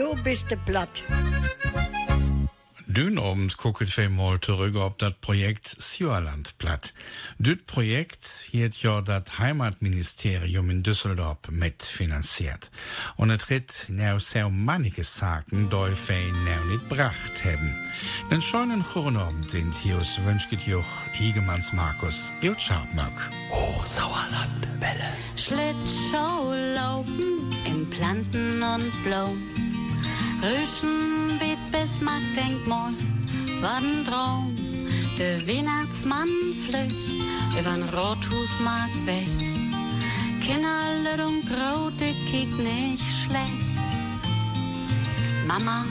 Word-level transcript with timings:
Du 0.00 0.16
bist 0.22 0.48
de 0.48 0.56
platt. 0.56 1.02
Dünobend 2.86 3.58
gucket 3.58 3.94
wir 3.98 4.08
mal 4.08 4.40
zurück 4.40 4.74
auf 4.76 4.96
das 4.96 5.12
Projekt 5.20 5.76
Sjöland 5.78 6.56
platt. 6.56 6.94
Das 7.38 7.58
Projekt 7.66 8.24
hat 8.54 8.82
ja 8.82 9.02
das 9.02 9.38
Heimatministerium 9.38 10.70
in 10.70 10.82
Düsseldorf 10.82 11.50
mitfinanziert. 11.50 12.70
Und 13.16 13.28
es 13.30 13.50
hat 13.50 13.90
now 13.90 14.18
so 14.18 14.48
manche 14.48 15.04
Sachen, 15.04 15.68
die 15.68 15.72
wir 15.72 16.32
now 16.46 16.64
nicht 16.70 16.88
gebracht 16.88 17.44
haben. 17.44 17.76
Den 18.30 18.40
schönen 18.40 18.82
Chornabend 18.82 19.50
sind 19.50 19.74
hier 19.74 20.00
wünscht 20.24 20.50
Joch 20.66 20.84
Higemanns 21.12 21.74
Markus 21.74 22.32
Il 22.40 22.58
Schabmack. 22.58 23.12
Hochsauerland 23.50 24.66
Welle. 24.80 25.12
Schlittschuh 25.36 26.54
laufen 26.74 27.52
in 27.66 27.88
Planten 27.90 28.62
und 28.62 29.04
Blumen. 29.04 29.69
Rüschen 30.42 31.38
biet 31.38 31.58
Bismarck-Denkmal 31.70 32.94
war 33.60 33.76
ein 33.76 34.04
Traum. 34.06 34.56
Der 35.18 35.46
Weihnachtsmann 35.46 36.28
flücht 36.64 36.96
übern 37.58 37.82
Rothusmarkt 37.82 39.06
weg. 39.06 39.28
Kinder 40.40 41.26
und 41.26 41.44
Grote 41.44 42.14
kiekt 42.24 42.58
nicht 42.58 43.04
schlecht. 43.22 43.76
Mama 45.46 45.84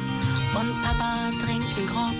und 0.59 0.73
Papa 0.81 1.29
trinken 1.45 1.85
Grog. 1.85 2.20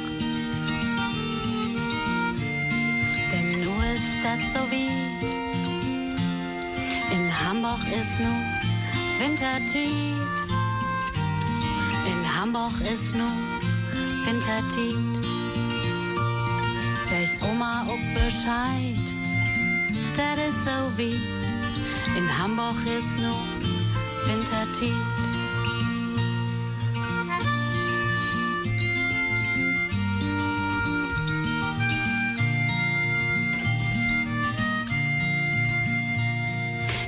Denn 3.32 3.64
nur 3.64 3.84
ist 3.96 4.18
das 4.22 4.54
so 4.54 4.60
wie 4.70 4.90
in 7.12 7.40
Hamburg 7.44 7.82
ist 8.00 8.20
nu 8.20 8.32
Wintertied. 9.18 10.19
Hamburg 12.40 12.72
ist 12.90 13.14
nu 13.16 13.26
Wintertied. 14.24 14.96
Sag 17.04 17.50
Oma 17.50 17.86
auch 17.86 18.14
Bescheid, 18.14 18.96
das 20.16 20.48
ist 20.48 20.64
so 20.64 20.70
wie 20.96 21.20
in 22.18 22.38
Hamburg 22.38 22.78
ist 22.98 23.20
nu 23.20 23.34
Wintertied. 24.26 24.94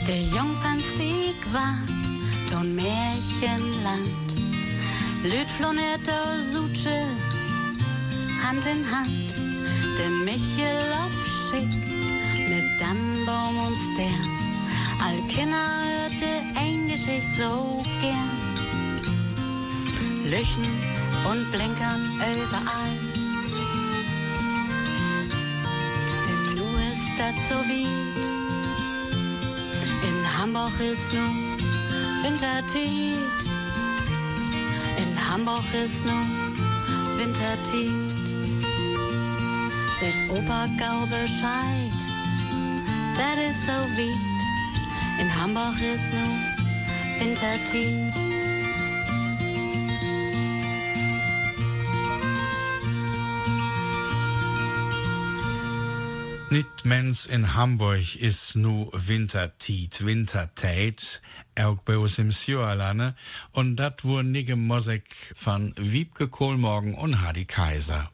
Der 0.05 0.21
Jungfernstieg 0.23 1.37
wart, 1.53 2.49
ton 2.49 2.75
Märchenland. 2.75 4.30
Lüt 5.23 5.51
flonert 5.51 6.09
aus 6.09 6.51
Suche, 6.53 7.05
Hand 8.43 8.65
in 8.65 8.83
Hand. 8.89 9.35
Der 9.99 10.09
Michel 10.25 10.81
abschick, 11.05 11.69
mit 12.49 12.65
Dannbaum 12.81 13.55
und 13.67 13.77
Stern. 13.93 14.31
All 14.99 15.21
Kinder 15.27 15.57
hörte 15.57 16.59
ein 16.59 16.87
Geschicht 16.87 17.31
so 17.37 17.85
gern. 18.01 18.31
Löchen 20.23 20.65
und 21.29 21.51
Blinkern 21.51 22.01
überall. 22.17 22.97
Denn 26.25 26.55
nu 26.55 26.65
ist 26.91 27.11
das 27.19 27.35
so 27.47 27.63
wie 27.69 27.85
in 30.07 30.37
Hamburg 30.37 30.79
ist 30.79 31.13
nu 31.13 31.21
Wintertied. 32.23 33.20
Hamburg 35.31 35.63
ist 35.73 36.05
nu 36.05 36.11
Wintertied. 37.17 37.89
Sech 39.97 40.29
Opa 40.29 40.67
gau 40.77 41.05
Bescheid, 41.05 41.93
das 43.15 43.49
ist 43.49 43.65
so 43.65 43.71
wie. 43.95 44.11
In 45.21 45.33
Hamburg 45.33 45.75
ist 45.81 46.11
nu 46.11 47.21
Wintertied. 47.21 48.10
Mens 56.91 57.25
in 57.25 57.55
Hamburg 57.55 58.17
ist 58.17 58.57
nu 58.57 58.89
Wintertiet, 58.91 60.05
Winterteit, 60.05 61.21
auch 61.57 61.81
bei 61.83 61.97
uns 61.97 62.19
im 62.19 62.33
Sjöerlande. 62.33 63.15
Und 63.53 63.77
dat 63.77 64.03
wur 64.03 64.23
nige 64.23 64.57
Musik 64.57 65.05
von 65.33 65.73
Wiebke 65.77 66.27
Kohlmorgen 66.27 66.93
und 66.93 67.21
Hadi 67.21 67.45
Kaiser. 67.45 68.11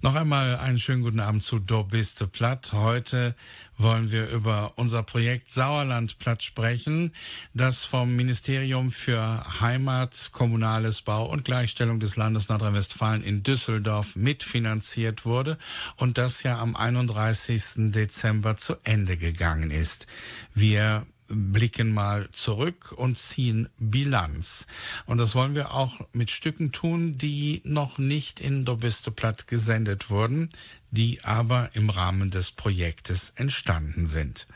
Noch 0.00 0.14
einmal 0.14 0.56
einen 0.58 0.78
schönen 0.78 1.02
guten 1.02 1.18
Abend 1.18 1.42
zu 1.42 1.58
Do 1.58 1.82
biste 1.82 2.28
platt. 2.28 2.70
Heute 2.72 3.34
wollen 3.78 4.12
wir 4.12 4.28
über 4.28 4.74
unser 4.76 5.02
Projekt 5.02 5.50
Sauerland 5.50 6.20
platt 6.20 6.44
sprechen, 6.44 7.12
das 7.52 7.84
vom 7.84 8.14
Ministerium 8.14 8.92
für 8.92 9.60
Heimat, 9.60 10.30
Kommunales 10.30 11.02
Bau 11.02 11.26
und 11.26 11.44
Gleichstellung 11.44 11.98
des 11.98 12.14
Landes 12.14 12.48
Nordrhein-Westfalen 12.48 13.24
in 13.24 13.42
Düsseldorf 13.42 14.14
mitfinanziert 14.14 15.24
wurde 15.24 15.58
und 15.96 16.16
das 16.16 16.44
ja 16.44 16.60
am 16.60 16.76
31. 16.76 17.90
Dezember 17.90 18.56
zu 18.56 18.76
Ende 18.84 19.16
gegangen 19.16 19.72
ist. 19.72 20.06
Wir 20.54 21.06
blicken 21.28 21.92
mal 21.92 22.28
zurück 22.32 22.92
und 22.96 23.18
ziehen 23.18 23.68
Bilanz. 23.78 24.66
Und 25.06 25.18
das 25.18 25.34
wollen 25.34 25.54
wir 25.54 25.74
auch 25.74 26.00
mit 26.12 26.30
Stücken 26.30 26.72
tun, 26.72 27.18
die 27.18 27.60
noch 27.64 27.98
nicht 27.98 28.40
in 28.40 28.64
Dobiste 28.64 29.10
Platt 29.10 29.46
gesendet 29.46 30.10
wurden, 30.10 30.48
die 30.90 31.22
aber 31.24 31.70
im 31.74 31.90
Rahmen 31.90 32.30
des 32.30 32.52
Projektes 32.52 33.30
entstanden 33.36 34.06
sind. 34.06 34.46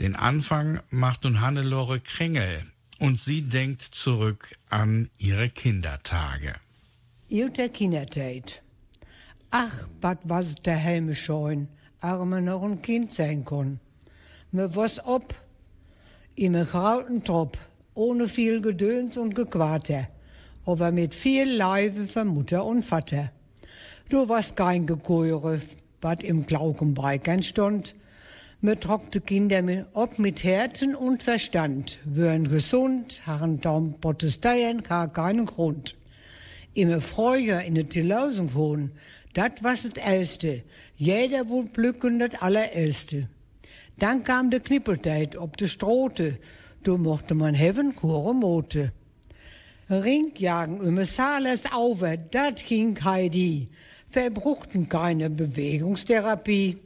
Den 0.00 0.16
Anfang 0.16 0.80
macht 0.90 1.24
nun 1.24 1.40
Hannelore 1.40 2.00
Kringel 2.00 2.64
und 2.98 3.20
sie 3.20 3.42
denkt 3.42 3.82
zurück 3.82 4.56
an 4.68 5.10
ihre 5.18 5.50
Kindertage. 5.50 6.54
Ihre 7.28 7.68
Kinderteit. 7.68 8.62
Ach, 9.50 9.88
wat 10.00 10.18
was 10.24 10.56
der 10.56 10.76
Helme 10.76 11.14
scheun, 11.14 11.68
arme 12.00 12.42
noch 12.42 12.62
ein 12.62 12.82
Kind 12.82 13.12
sein 13.12 13.44
kon. 13.44 13.78
Mir 14.50 14.74
was 14.74 15.04
ob, 15.04 15.34
in 16.36 16.54
grauten 16.64 17.22
Trop, 17.22 17.56
ohne 17.94 18.28
viel 18.28 18.60
Gedöns 18.60 19.16
und 19.16 19.34
Gequater, 19.34 20.08
aber 20.66 20.90
mit 20.90 21.14
viel 21.14 21.48
Leibe 21.48 22.06
für 22.06 22.24
Mutter 22.24 22.64
und 22.64 22.84
Vater. 22.84 23.30
Du 24.08 24.28
warst 24.28 24.56
kein 24.56 24.86
Gekeure, 24.86 25.60
wat 26.00 26.24
im 26.24 26.46
Glaukenbreikern 26.46 27.42
stund. 27.42 27.94
Mir 28.60 28.78
trockte 28.80 29.20
Kinder 29.20 29.62
mit, 29.62 29.86
ob 29.92 30.18
mit 30.18 30.42
Herzen 30.42 30.96
und 30.96 31.22
Verstand, 31.22 31.98
würden 32.04 32.48
gesund, 32.48 33.22
haben 33.26 33.60
daum 33.60 34.00
protestieren 34.00 34.82
gar 34.82 35.12
keinen 35.12 35.46
Grund. 35.46 35.94
Immer 36.74 37.00
Freude 37.00 37.62
in 37.64 37.76
der 37.76 37.88
Tilausen 37.88 38.54
wohnen, 38.54 38.90
dat 39.34 39.62
was 39.62 39.82
das 39.82 40.04
Erste. 40.04 40.62
Jeder 40.96 41.48
wohl 41.48 41.64
blücken 41.64 42.18
das 42.18 42.40
Allererste. 42.42 43.28
Dann 43.98 44.22
kam 44.22 44.50
de 44.50 44.60
Knippeltijd 44.60 45.36
op 45.36 45.56
de 45.56 45.66
Strote. 45.66 46.38
Toen 46.82 47.00
mochte 47.00 47.34
man 47.34 47.54
hebben 47.54 47.94
Mote. 48.34 48.92
Ringjagen 49.88 50.80
über 50.80 51.06
Sales 51.06 51.64
auver, 51.70 52.16
dat 52.30 52.60
ging 52.60 53.02
Heidi. 53.02 53.68
Verbruchten 54.10 54.88
keine 54.88 55.30
Bewegungstherapie. 55.30 56.78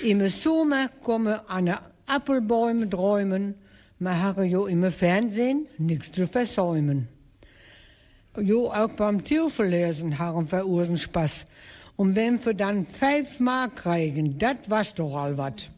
Im 0.00 0.28
Sommer 0.28 0.88
kommen 1.02 1.40
an 1.46 1.78
Apfelbäume 2.06 2.88
träumen. 2.88 3.54
Man 3.98 4.20
habe 4.20 4.44
jo 4.44 4.66
im 4.66 4.90
Fernsehen 4.90 5.66
nichts 5.78 6.12
zu 6.12 6.26
versäumen. 6.26 7.08
Jo 8.40 8.70
auch 8.72 8.88
beim 8.96 9.22
Tierverlesen 9.22 10.18
haben 10.18 10.50
wir 10.50 10.96
Spaß. 10.96 11.46
Und 11.96 12.16
wenn 12.16 12.42
wir 12.44 12.54
dann 12.54 12.86
fünf 12.86 13.40
Mark 13.40 13.76
kriegen, 13.76 14.38
dat 14.38 14.70
was 14.70 14.94
doch 14.94 15.14
all 15.14 15.36
wat. 15.36 15.68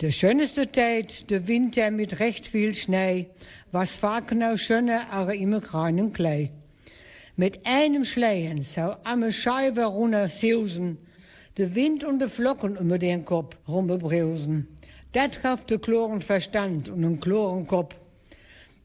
De 0.00 0.12
schönste 0.12 0.72
Zeit, 0.72 1.28
der 1.28 1.46
Winter 1.46 1.90
mit 1.90 2.20
recht 2.20 2.46
viel 2.46 2.74
Schnee, 2.74 3.26
was 3.70 3.96
Falkenau 3.96 4.56
schöner, 4.56 5.12
aber 5.12 5.34
immer 5.34 5.60
keinen 5.60 6.14
Klei. 6.14 6.52
Mit 7.36 7.66
einem 7.66 8.06
Schleien 8.06 8.62
so 8.62 8.96
am 9.04 9.30
Scheibe 9.30 9.84
runter 9.84 10.30
sausen, 10.30 10.96
der 11.58 11.74
Wind 11.74 12.02
und 12.04 12.18
de 12.18 12.30
Flocken 12.30 12.78
über 12.78 12.98
den 12.98 13.26
Kopf 13.26 13.58
rumbrausen. 13.68 14.68
Dat 15.12 15.42
gab 15.42 15.66
de 15.66 15.78
kloren 15.78 16.22
Verstand 16.22 16.88
und 16.88 17.04
einen 17.04 17.20
kloren 17.20 17.66
Kopf. 17.66 17.94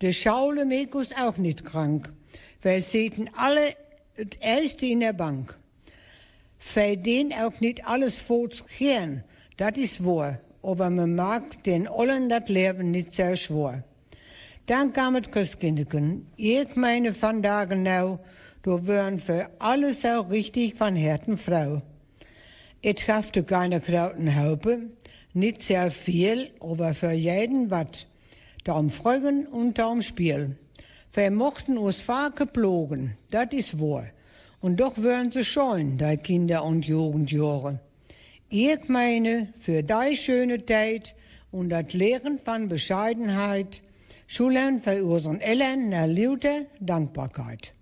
De 0.01 0.11
Schaule 0.11 0.65
Mekus 0.65 1.11
auch 1.17 1.37
nicht 1.37 1.63
krank. 1.63 2.11
Wir 2.61 2.81
sehten 2.81 3.29
alle 3.37 3.73
het 4.17 4.83
in 4.83 4.99
der 4.99 5.13
Bank. 5.13 5.55
Für 6.59 6.97
den 6.97 7.31
auch 7.31 7.61
nicht 7.61 7.87
alles 7.87 8.19
fortgehen, 8.19 9.23
dat 9.55 9.77
is 9.77 10.03
wahr 10.03 10.41
aber 10.65 10.89
man 10.89 11.15
mag 11.15 11.63
den 11.63 11.87
allen 11.87 12.29
das 12.29 12.49
Leben 12.49 12.91
nicht 12.91 13.13
sehr 13.13 13.35
schwor. 13.35 13.83
Dann 14.65 14.93
kam 14.93 15.13
het 15.13 15.31
Christkindeken. 15.31 16.25
Ich 16.37 16.75
meine 16.75 17.13
van 17.13 17.41
dagen 17.43 17.83
nou, 17.83 18.19
du 18.63 18.87
wären 18.87 19.19
für 19.19 19.49
alles 19.59 20.03
auch 20.05 20.29
richtig 20.31 20.75
von 20.75 20.95
Herten 20.95 21.37
Frau. 21.37 21.83
Ich 22.81 22.99
schaffte 23.01 23.43
keine 23.43 23.79
großen 23.79 24.35
Haupe, 24.35 24.89
nicht 25.33 25.61
sehr 25.61 25.91
viel, 25.91 26.49
aber 26.59 26.95
für 26.95 27.11
jeden 27.11 27.69
wat. 27.69 28.07
Darum 28.63 28.89
Freugen 28.89 29.45
und 29.45 29.77
darum 29.77 30.01
Spiel. 30.01 30.57
Wir 31.13 31.29
mochten 31.29 31.77
uns 31.77 32.01
Fake 32.01 32.53
plogen, 32.53 33.17
das 33.29 33.49
ist 33.51 33.79
wahr. 33.79 34.07
Und 34.61 34.79
doch 34.79 34.97
wären 34.97 35.29
sie 35.29 35.43
scheuen, 35.43 35.99
die 35.99 36.17
Kinder 36.17 36.63
und 36.63 36.85
Jugendjahre. 36.85 37.79
Ich 38.49 38.87
meine, 38.89 39.53
für 39.57 39.81
die 39.81 40.15
schöne 40.15 40.63
Zeit 40.65 41.15
und 41.51 41.69
das 41.69 41.93
Lehren 41.93 42.37
von 42.37 42.69
Bescheidenheit, 42.69 43.81
Schulen 44.27 44.79
für 44.79 45.03
unseren 45.03 45.41
Eltern 45.41 45.91
eine 45.93 46.67
Dankbarkeit. 46.79 47.73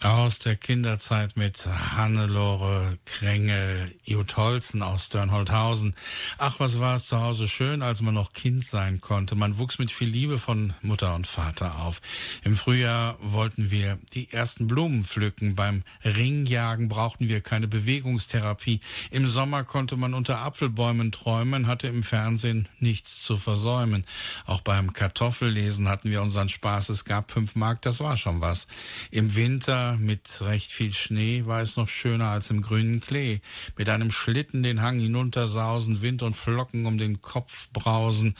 Aus 0.00 0.38
der 0.38 0.54
Kinderzeit 0.54 1.36
mit 1.36 1.66
Hannelore 1.66 2.98
Kränge, 3.04 3.90
Jut 4.04 4.36
Holzen 4.36 4.80
aus 4.80 5.08
Dörnholthausen. 5.08 5.96
Ach, 6.38 6.60
was 6.60 6.78
war 6.78 6.94
es 6.94 7.08
zu 7.08 7.20
Hause 7.20 7.48
schön, 7.48 7.82
als 7.82 8.00
man 8.00 8.14
noch 8.14 8.32
Kind 8.32 8.64
sein 8.64 9.00
konnte. 9.00 9.34
Man 9.34 9.58
wuchs 9.58 9.80
mit 9.80 9.90
viel 9.90 10.08
Liebe 10.08 10.38
von 10.38 10.72
Mutter 10.82 11.16
und 11.16 11.26
Vater 11.26 11.80
auf. 11.80 12.00
Im 12.44 12.54
Frühjahr 12.54 13.16
wollten 13.20 13.72
wir 13.72 13.98
die 14.14 14.32
ersten 14.32 14.68
Blumen 14.68 15.02
pflücken. 15.02 15.56
Beim 15.56 15.82
Ringjagen 16.04 16.88
brauchten 16.88 17.28
wir 17.28 17.40
keine 17.40 17.66
Bewegungstherapie. 17.66 18.80
Im 19.10 19.26
Sommer 19.26 19.64
konnte 19.64 19.96
man 19.96 20.14
unter 20.14 20.38
Apfelbäumen 20.38 21.10
träumen, 21.10 21.66
hatte 21.66 21.88
im 21.88 22.04
Fernsehen 22.04 22.68
nichts 22.78 23.20
zu 23.24 23.36
versäumen. 23.36 24.04
Auch 24.46 24.60
beim 24.60 24.92
Kartoffellesen 24.92 25.88
hatten 25.88 26.08
wir 26.08 26.22
unseren 26.22 26.48
Spaß. 26.48 26.90
Es 26.90 27.04
gab 27.04 27.32
fünf 27.32 27.56
Mark, 27.56 27.82
das 27.82 27.98
war 27.98 28.16
schon 28.16 28.40
was. 28.40 28.68
Im 29.10 29.34
Winter 29.34 29.87
mit 29.96 30.40
recht 30.42 30.72
viel 30.72 30.92
Schnee 30.92 31.46
war 31.46 31.60
es 31.60 31.76
noch 31.76 31.88
schöner 31.88 32.28
als 32.28 32.50
im 32.50 32.62
grünen 32.62 33.00
Klee. 33.00 33.40
Mit 33.76 33.88
einem 33.88 34.10
Schlitten 34.10 34.62
den 34.62 34.82
Hang 34.82 34.98
hinuntersausen, 34.98 36.02
Wind 36.02 36.22
und 36.22 36.36
Flocken 36.36 36.86
um 36.86 36.98
den 36.98 37.22
Kopf 37.22 37.68
brausen. 37.72 38.34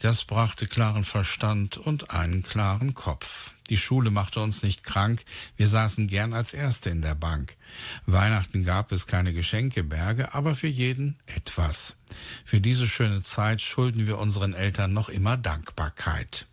Das 0.00 0.24
brachte 0.24 0.66
klaren 0.68 1.04
Verstand 1.04 1.76
und 1.76 2.10
einen 2.10 2.44
klaren 2.44 2.94
Kopf. 2.94 3.54
Die 3.68 3.76
Schule 3.76 4.10
machte 4.10 4.40
uns 4.40 4.62
nicht 4.62 4.84
krank, 4.84 5.24
wir 5.56 5.68
saßen 5.68 6.06
gern 6.06 6.32
als 6.32 6.54
Erste 6.54 6.88
in 6.90 7.02
der 7.02 7.14
Bank. 7.14 7.56
Weihnachten 8.06 8.64
gab 8.64 8.92
es 8.92 9.06
keine 9.06 9.32
Geschenkeberge, 9.32 10.34
aber 10.34 10.54
für 10.54 10.68
jeden 10.68 11.16
etwas. 11.26 11.96
Für 12.44 12.60
diese 12.60 12.88
schöne 12.88 13.22
Zeit 13.22 13.60
schulden 13.60 14.06
wir 14.06 14.18
unseren 14.18 14.54
Eltern 14.54 14.92
noch 14.92 15.08
immer 15.08 15.36
Dankbarkeit. 15.36 16.46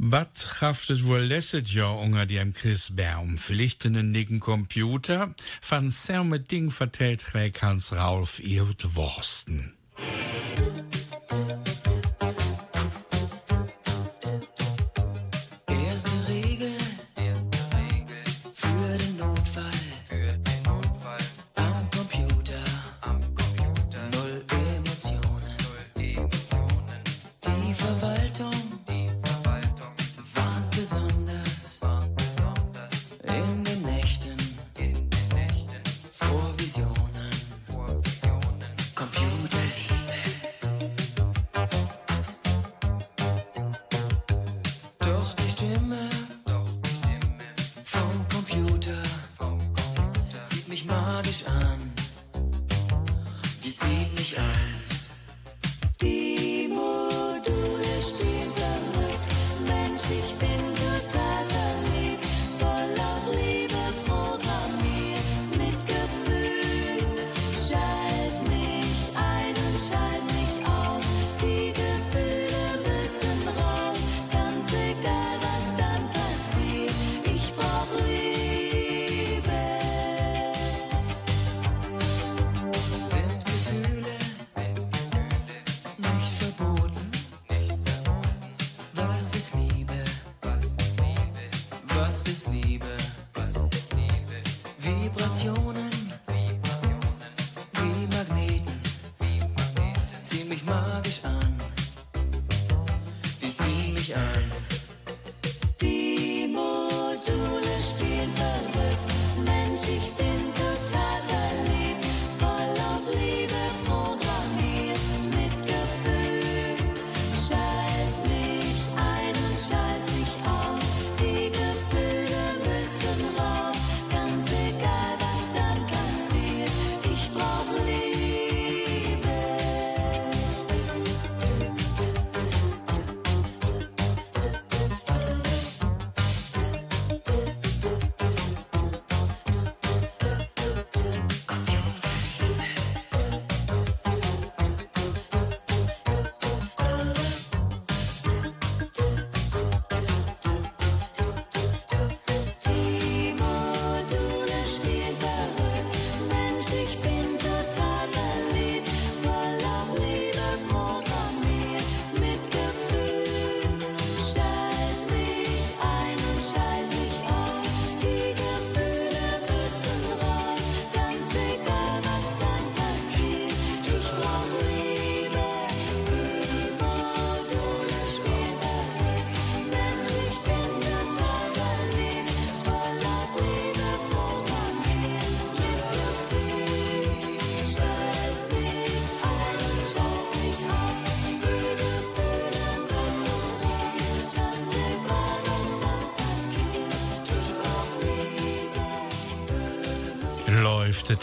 Wat 0.00 0.60
haftet 0.60 1.04
wohl 1.06 1.18
letztes 1.18 1.74
Jahr 1.74 1.98
unter 1.98 2.24
dem 2.24 2.54
Chris 2.54 2.94
Baum? 2.94 3.36
Vielleicht 3.36 3.84
einen 3.84 4.12
nicken 4.12 4.38
Computer? 4.38 5.34
Van 5.68 5.90
selme 5.90 6.38
Ding 6.38 6.70
vertellt 6.70 7.34
Hans 7.62 7.92
Rauf 7.92 8.38
ihr 8.38 8.64
Worsten. 8.94 9.74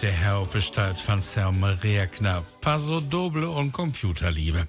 Der 0.01 0.11
Herr 0.11 0.39
Hauptgestalt 0.39 0.97
von 0.97 1.21
Selma 1.21 1.69
Regner, 1.83 2.43
Paso 2.61 2.99
Doble 2.99 3.49
und 3.49 3.71
Computerliebe. 3.71 4.67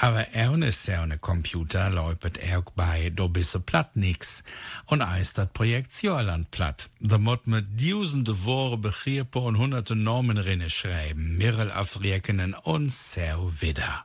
Aber 0.00 0.26
ohne 0.34 0.72
seine 0.72 1.18
Computer 1.18 1.90
er 2.38 2.58
auch 2.58 2.70
bei 2.74 3.10
do 3.10 3.28
bisse 3.28 3.60
platt 3.60 3.96
nix. 3.96 4.42
Und 4.86 5.02
eist 5.02 5.38
dat 5.38 5.52
Projekt 5.52 5.92
Sjörland 5.92 6.50
platt. 6.50 6.88
Da 7.00 7.18
mott 7.18 7.46
mit 7.46 7.66
tausende 7.78 8.44
Worte 8.44 8.78
Begriffe 8.78 9.38
und 9.38 9.58
hunderte 9.58 9.96
Normen 9.96 10.38
rinne 10.38 10.70
schreiben, 10.70 11.36
Mirrel 11.36 11.70
afriekenen 11.70 12.54
und 12.54 12.92
so 12.92 13.52
wieder. 13.60 14.04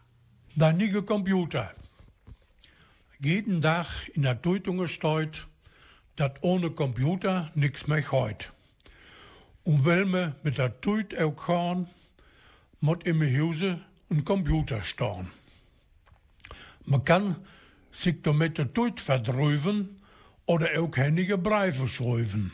Da 0.56 0.74
nie 0.74 0.92
Computer. 1.02 1.74
Jeden 3.22 3.62
Tag 3.62 3.88
in 4.14 4.24
der 4.24 4.42
Zeitung 4.42 4.78
gesteut, 4.78 5.48
dat 6.16 6.38
ohne 6.42 6.70
Computer 6.72 7.50
nix 7.56 7.88
mehr 7.88 8.12
heut. 8.12 8.52
Und 9.70 9.86
weil 9.86 10.06
me 10.06 10.34
mit 10.42 10.58
der 10.58 10.74
auch 11.20 11.36
kann, 11.36 11.88
moet 12.80 13.04
in 13.04 13.18
mijn 13.18 13.36
huizen 13.36 13.84
een 14.08 14.24
computer 14.24 14.84
staan. 14.84 15.32
Man 16.86 17.04
kann 17.04 17.36
sich 17.92 18.24
damit 18.24 18.58
de 18.58 18.66
Tuit 18.74 19.00
verdruiven 19.00 20.02
oder 20.48 20.70
auch 20.80 20.98
einige 20.98 21.38
Briefe 21.38 21.88
schreiben. 21.88 22.52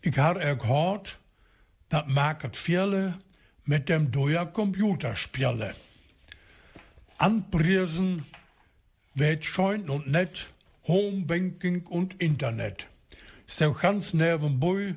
Ich 0.00 0.16
habe 0.16 0.40
auch 0.40 0.58
gehört, 0.58 1.18
dat 1.90 2.08
maakt 2.08 2.56
viele 2.56 3.18
mit 3.66 3.90
dem 3.90 4.10
doja 4.10 4.46
Computer 4.46 5.16
spielen. 5.16 5.74
Anpriesen 7.18 8.24
wird 9.14 9.44
schein 9.44 9.90
und 9.90 10.06
net 10.06 10.48
Homebanking 10.86 11.86
und 11.88 12.22
Internet. 12.22 12.86
So 13.46 13.74
ganz 13.74 14.14
nebenbei 14.14 14.96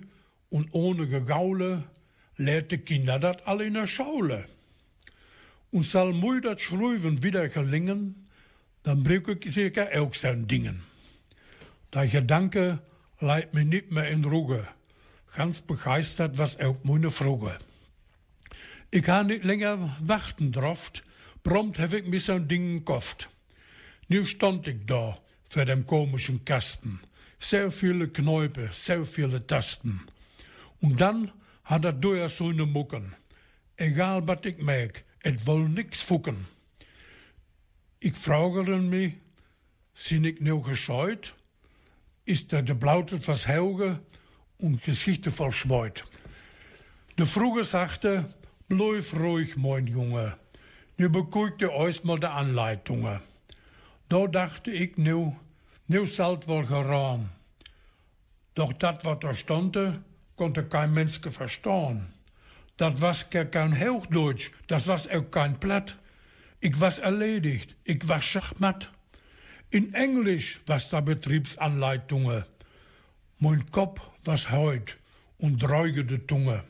und 0.49 0.73
ohne 0.73 1.07
Gegaule 1.07 1.83
lehrt 2.37 2.71
die 2.71 2.77
Kinder 2.77 3.19
dat 3.19 3.47
alle 3.47 3.65
in 3.65 3.73
der 3.73 3.87
Schaule. 3.87 4.45
Und 5.71 5.85
soll 5.85 6.13
mui 6.13 6.41
dat 6.41 6.61
Schreiben 6.61 7.23
wieder 7.23 7.49
gelingen, 7.49 8.27
dann 8.83 9.03
brauche 9.03 9.33
ich 9.33 9.53
sicher 9.53 9.89
auch 9.99 10.13
sein 10.13 10.47
Dingen. 10.47 10.83
Der 11.93 12.07
Gedanke 12.07 12.79
leidt 13.19 13.53
mir 13.53 13.65
nicht 13.65 13.91
mehr 13.91 14.09
in 14.09 14.25
Ruhe. 14.25 14.67
Ganz 15.35 15.61
begeistert 15.61 16.37
was 16.37 16.59
auch 16.59 16.77
meine 16.83 17.11
Frage. 17.11 17.57
Ich 18.91 19.03
kann 19.03 19.27
nicht 19.27 19.43
länger 19.43 19.97
warten 20.01 20.51
drauf, 20.51 20.91
prompt 21.43 21.79
habe 21.79 21.99
ich 21.99 22.07
mir 22.07 22.21
so 22.21 22.33
ein 22.33 22.47
Ding 22.47 22.79
gekauft. 22.79 23.29
Nu 24.07 24.23
stand 24.23 24.67
ich 24.67 24.85
da 24.85 25.17
für 25.45 25.65
den 25.65 25.85
komischen 25.85 26.45
Kasten. 26.45 27.01
So 27.39 27.71
viele 27.71 28.07
Knäupe, 28.07 28.69
so 28.73 29.03
viele 29.03 29.45
Tasten. 29.45 30.07
Und 30.81 30.99
dann 31.01 31.31
hat 31.63 31.85
er 31.85 31.93
door 31.93 32.29
so 32.29 32.49
eine 32.49 32.65
Mucken. 32.65 33.15
Egal 33.77 34.27
was 34.27 34.39
ich 34.43 34.57
merk, 34.59 35.03
het 35.23 35.45
will 35.45 35.67
nix 35.67 36.01
fucken. 36.01 36.47
Ich 37.99 38.15
frage 38.15 38.63
mich, 38.77 39.13
sind 39.93 40.25
ich 40.25 40.39
nu 40.39 40.61
gescheut? 40.61 41.33
Ist 42.25 42.53
er 42.53 42.63
de 42.63 42.75
blautet 42.75 43.27
was 43.27 43.47
Hauge 43.47 43.99
und 44.57 44.83
Geschichte 44.83 45.31
verschmeut? 45.31 46.03
De 47.17 47.25
Fruge 47.25 47.63
sagte, 47.63 48.25
bleib 48.67 49.13
ruhig, 49.13 49.55
mein 49.57 49.87
Junge. 49.87 50.37
Nu 50.97 51.09
ihr 51.59 51.73
euch 51.73 52.03
mal 52.03 52.19
de 52.19 52.29
Anleitungen. 52.29 53.19
Da 54.09 54.27
dachte 54.27 54.71
ich 54.71 54.97
nu, 54.97 55.35
nu 55.87 56.07
salt 56.07 56.47
wohl 56.47 56.65
geraam. 56.65 57.29
Doch 58.53 58.73
dat 58.73 59.03
wat 59.03 59.23
er 59.23 59.35
stond, 59.35 59.77
konnte 60.35 60.63
kein 60.63 60.93
Mensch 60.93 61.19
verstehen. 61.19 62.07
Das 62.77 62.99
was 63.01 63.29
kein 63.29 63.79
Hochdeutsch, 63.79 64.51
das 64.67 64.87
was 64.87 65.09
auch 65.09 65.31
kein 65.31 65.59
Platt. 65.59 65.97
Ich 66.59 66.79
was 66.79 66.99
erledigt, 66.99 67.75
ich 67.83 68.07
was 68.07 68.25
schachmatt. 68.25 68.91
In 69.69 69.93
Englisch 69.93 70.59
was 70.65 70.89
da 70.89 70.99
Betriebsanleitungen. 71.01 72.43
Mein 73.39 73.71
Kopf 73.71 74.01
was 74.25 74.51
heut 74.51 74.97
und 75.37 75.61
de 75.61 76.17
Tunge. 76.19 76.63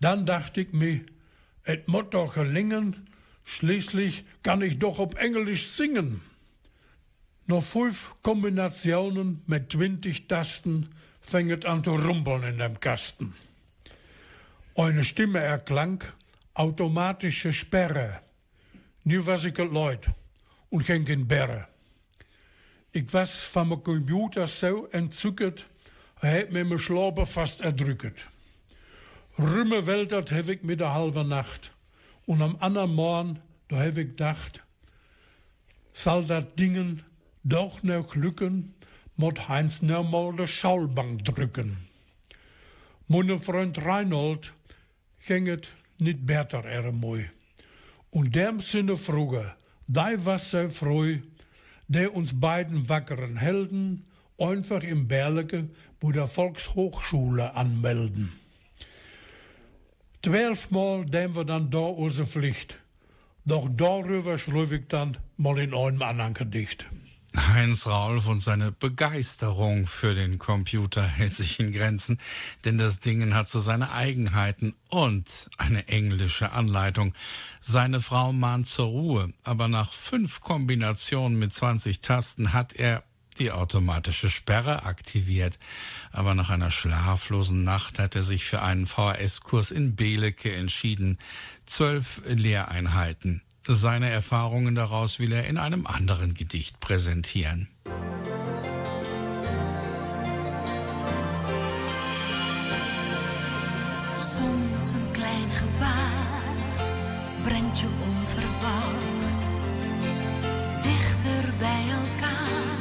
Dann 0.00 0.26
dachte 0.26 0.62
ich 0.62 0.72
mir, 0.72 1.00
et 1.64 1.88
muss 1.88 2.10
doch 2.10 2.34
gelingen, 2.34 3.08
schließlich 3.44 4.24
kann 4.42 4.62
ich 4.62 4.78
doch 4.78 4.98
auf 4.98 5.14
Englisch 5.14 5.68
singen. 5.68 6.22
Noch 7.46 7.62
fünf 7.62 8.14
Kombinationen 8.22 9.42
mit 9.46 9.72
20 9.72 10.26
Tasten 10.28 10.90
fängt 11.22 11.64
an 11.64 11.82
zu 11.84 11.94
rumpeln 11.94 12.42
in 12.42 12.58
dem 12.58 12.78
Kasten. 12.80 13.34
Eine 14.74 15.04
Stimme 15.04 15.40
erklang, 15.40 16.04
automatische 16.54 17.52
Sperre. 17.52 18.20
Nu 19.04 19.26
was 19.26 19.44
het 19.44 19.58
Leut 19.58 20.06
und 20.70 20.86
ging 20.86 21.06
in 21.06 21.26
Berre. 21.26 21.66
Ich 22.92 23.12
was 23.12 23.42
von 23.42 23.68
mijn 23.68 23.82
Computer 23.82 24.46
so 24.46 24.86
entzückt, 24.90 25.66
hij 26.20 26.40
hat 26.40 26.50
mir 26.50 26.66
mijn 26.66 26.78
Schlaube 26.78 27.26
fast 27.26 27.60
erdrückt. 27.60 28.28
Rümme 29.38 29.86
weltert 29.86 30.30
heb 30.30 30.48
ik 30.48 30.62
mit 30.62 30.78
der 30.78 30.92
halben 30.92 31.28
Nacht. 31.28 31.72
Und 32.26 32.42
am 32.42 32.56
anderen 32.60 32.94
Morgen, 32.94 33.40
da 33.68 33.76
heb 33.76 33.96
ik 33.96 34.08
gedacht, 34.08 34.62
soll 35.92 36.26
dat 36.26 36.56
Dingen 36.58 37.02
doch 37.42 37.82
noch 37.82 38.08
glücken, 38.08 38.74
moet 39.14 39.46
Heinz 39.46 39.80
normal 39.80 40.34
de 40.34 40.46
Schaubank 40.46 41.24
drücken. 41.24 41.88
Mijn 43.06 43.42
Freund 43.42 43.76
Reinhold 43.76 44.52
ging 45.18 45.46
het 45.46 45.72
niet 45.96 46.24
beter 46.24 46.64
er 46.64 46.94
mooi. 46.94 47.30
Und 48.10 48.32
dem 48.32 48.60
Sinne 48.60 48.96
vroege, 48.96 49.54
die 49.86 50.16
was 50.24 50.50
so 50.50 50.68
froh, 50.68 51.18
der 51.86 52.14
uns 52.14 52.38
beiden 52.38 52.88
wackeren 52.88 53.36
Helden 53.36 54.04
einfach 54.38 54.82
im 54.82 55.06
Berge 55.06 55.68
bei 56.00 56.12
der 56.12 56.28
Volkshochschule 56.28 57.54
anmelden. 57.54 58.32
Zwölfmal 60.22 61.04
dem 61.04 61.34
wir 61.34 61.44
dann 61.44 61.70
da 61.70 61.78
unsere 61.78 62.26
Pflicht. 62.26 62.78
Doch 63.44 63.68
darüber 63.76 64.38
schreibe 64.38 64.76
ich 64.76 64.88
dann 64.88 65.16
mal 65.36 65.58
in 65.58 65.74
einem 65.74 66.02
anderen 66.02 66.34
Gedicht. 66.34 66.86
Heinz 67.36 67.86
Raulf 67.86 68.26
und 68.26 68.40
seine 68.40 68.72
Begeisterung 68.72 69.86
für 69.86 70.14
den 70.14 70.38
Computer 70.38 71.02
hält 71.06 71.34
sich 71.34 71.60
in 71.60 71.72
Grenzen, 71.72 72.18
denn 72.64 72.78
das 72.78 73.00
Ding 73.00 73.34
hat 73.34 73.48
so 73.48 73.58
seine 73.58 73.92
Eigenheiten 73.92 74.74
und 74.88 75.50
eine 75.56 75.88
englische 75.88 76.52
Anleitung. 76.52 77.14
Seine 77.60 78.00
Frau 78.00 78.32
mahnt 78.32 78.66
zur 78.66 78.86
Ruhe, 78.86 79.32
aber 79.44 79.68
nach 79.68 79.92
fünf 79.92 80.40
Kombinationen 80.40 81.38
mit 81.38 81.52
20 81.54 82.00
Tasten 82.00 82.52
hat 82.52 82.74
er 82.74 83.02
die 83.38 83.50
automatische 83.50 84.28
Sperre 84.28 84.84
aktiviert. 84.84 85.58
Aber 86.10 86.34
nach 86.34 86.50
einer 86.50 86.70
schlaflosen 86.70 87.64
Nacht 87.64 87.98
hat 87.98 88.14
er 88.14 88.22
sich 88.22 88.44
für 88.44 88.62
einen 88.62 88.86
VHS-Kurs 88.86 89.70
in 89.70 89.96
Belecke 89.96 90.54
entschieden. 90.54 91.18
Zwölf 91.64 92.20
Lehreinheiten. 92.26 93.42
Seine 93.64 94.10
Erfahrungen 94.10 94.74
daraus 94.74 95.20
will 95.20 95.32
er 95.32 95.46
in 95.46 95.56
einem 95.56 95.86
anderen 95.86 96.34
Gedicht 96.34 96.80
präsentieren. 96.80 97.68
Soms 104.18 104.92
een 104.92 105.10
klein 105.12 105.50
gebaar 105.50 106.54
brengt 107.44 107.80
je 107.80 107.86
onverwacht 107.86 109.48
dichter 110.82 111.52
bij 111.58 111.84
elkaar, 112.00 112.78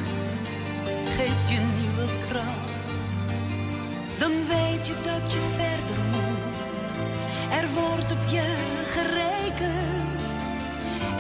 geeft 1.15 1.49
je 1.49 1.59
nieuwe 1.59 2.07
kracht. 2.27 3.19
Dan 4.19 4.31
weet 4.47 4.87
je 4.87 4.95
dat 5.03 5.31
je 5.31 5.41
verder 5.57 6.03
moet, 6.11 6.95
er 7.51 7.69
wordt 7.73 8.11
op 8.11 8.29
je 8.29 8.45
gerekend 8.93 10.10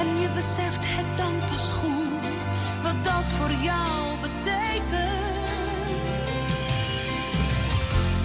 en 0.01 0.19
je 0.21 0.29
beseft 0.33 0.83
het 0.97 1.17
dan 1.17 1.33
pas 1.49 1.71
goed 1.81 2.41
wat 2.83 3.03
dat 3.03 3.25
voor 3.37 3.53
jou 3.69 4.19
betekent. 4.21 5.09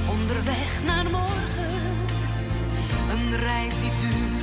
Onderweg 0.09 0.71
naar 0.85 1.06
morgen, 1.11 1.75
een 3.11 3.37
reis 3.37 3.75
die 3.80 3.92
duurt 4.00 4.36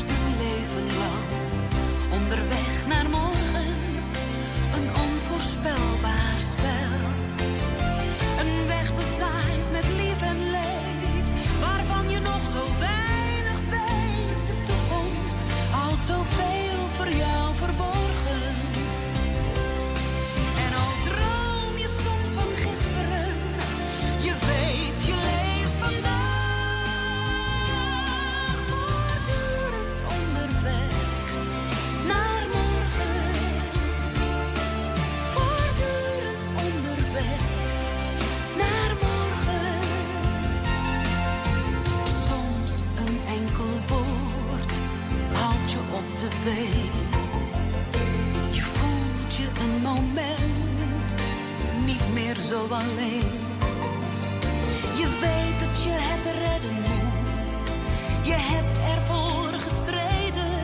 alleen. 52.61 53.31
Je 54.95 55.07
weet 55.21 55.59
dat 55.59 55.83
je 55.83 55.89
het 55.89 56.25
redden 56.43 56.75
moet, 56.87 57.75
je 58.25 58.33
hebt 58.33 58.77
ervoor 58.77 59.59
gestreden. 59.59 60.61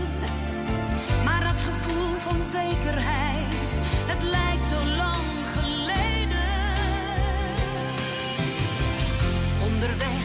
Maar 1.25 1.43
dat 1.43 1.61
gevoel 1.69 2.13
van 2.27 2.43
zekerheid, 2.43 3.71
het 4.11 4.23
lijkt 4.23 4.67
zo 4.73 4.79
lang 5.01 5.27
geleden. 5.57 6.49
Onderweg 9.71 10.18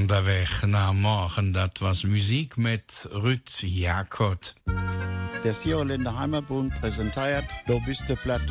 Onderweg 0.00 0.66
naar 0.66 0.94
morgen, 0.94 1.52
dat 1.52 1.78
was 1.78 2.04
muziek 2.04 2.56
met 2.56 3.08
Ruud 3.10 3.48
Jacot. 3.56 4.54
Der 5.42 5.54
Sierländer 5.54 6.18
Heimatbund 6.18 6.80
präsentiert 6.80 7.44
Du 7.66 7.80
bist 7.84 8.06
de 8.06 8.16
platt. 8.22 8.42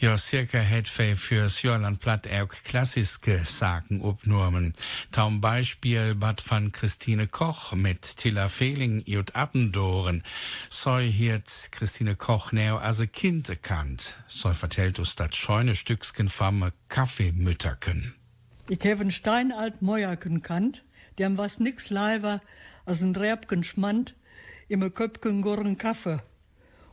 Ja, 0.00 0.16
circa 0.16 0.58
het 0.58 0.96
wij 0.96 1.16
für 1.16 1.50
Sjörland 1.50 1.98
Platt 1.98 2.28
auch 2.28 2.62
klassische 2.62 3.44
Sachen 3.44 4.00
opgenommen. 4.00 4.72
Zum 5.10 5.40
Beispiel 5.40 6.14
Bad 6.14 6.40
van 6.48 6.70
Christine 6.70 7.26
Koch 7.26 7.72
mit 7.74 8.16
Tilla 8.16 8.48
Fehling 8.48 9.02
und 9.16 9.34
Appendoren. 9.34 10.22
So 10.68 10.98
hiert 10.98 11.50
Christine 11.72 12.14
Koch 12.14 12.52
näher 12.52 12.80
als 12.80 13.00
ein 13.00 13.10
Kind 13.10 13.48
erkannt. 13.48 14.16
So 14.28 14.54
vertellt 14.54 15.00
uns 15.00 15.16
das 15.16 15.34
scheune 15.34 15.74
Stücksken 15.74 16.28
vom 16.28 16.70
Kaffeemütterken. 16.88 18.14
Ich 18.68 18.80
habe 18.82 19.00
einen 19.00 19.10
steinalt 19.10 19.82
Mäuerken 19.82 20.42
kannt, 20.42 20.84
dem 21.18 21.36
was 21.36 21.58
nix 21.58 21.90
leiber 21.90 22.40
als 22.84 23.02
ein 23.02 23.16
Räbken 23.16 23.64
schmand, 23.64 24.14
im 24.68 24.94
Köpken 24.94 25.42
gurren 25.42 25.76
Kaffee. 25.76 26.22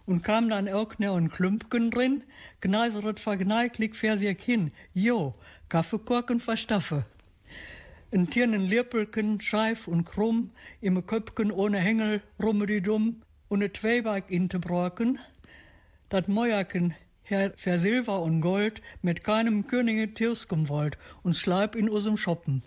Und 0.05 0.23
kam 0.23 0.49
dann 0.49 0.69
auch 0.69 0.97
ne 0.99 1.11
ein 1.11 1.31
Klümpken 1.31 1.89
drin, 1.89 2.23
gneiseret 2.61 3.19
vergneiklig 3.19 3.95
versiek 3.95 4.41
hin, 4.41 4.71
jo, 4.93 5.33
Kaffeekorken 5.67 6.39
verstaffe. 6.39 7.05
Ein 8.11 8.29
Tiernen 8.29 8.61
Lirpelken, 8.61 9.41
scheif 9.41 9.87
und 9.87 10.05
krumm, 10.05 10.51
im 10.79 11.05
Köpken 11.05 11.51
ohne 11.51 11.79
Hängel, 11.79 12.21
rumme 12.41 12.67
die 12.67 12.81
dumm, 12.81 13.23
und 13.47 13.59
ne 13.59 13.73
Zweibeig 13.73 14.29
in 14.29 14.47
te 14.47 14.59
brocken, 14.59 15.19
dat 16.09 16.27
Mäuerken 16.27 16.93
Herr 17.23 17.53
für 17.57 17.79
Silber 17.79 18.21
und 18.21 18.41
Gold 18.41 18.83
mit 19.01 19.23
keinem 19.23 19.65
Könige 19.65 20.13
Tirskum 20.13 20.69
wollt 20.69 20.97
und 21.23 21.35
schleib 21.35 21.75
in 21.75 21.89
usem 21.89 22.17
Shoppen. 22.17 22.61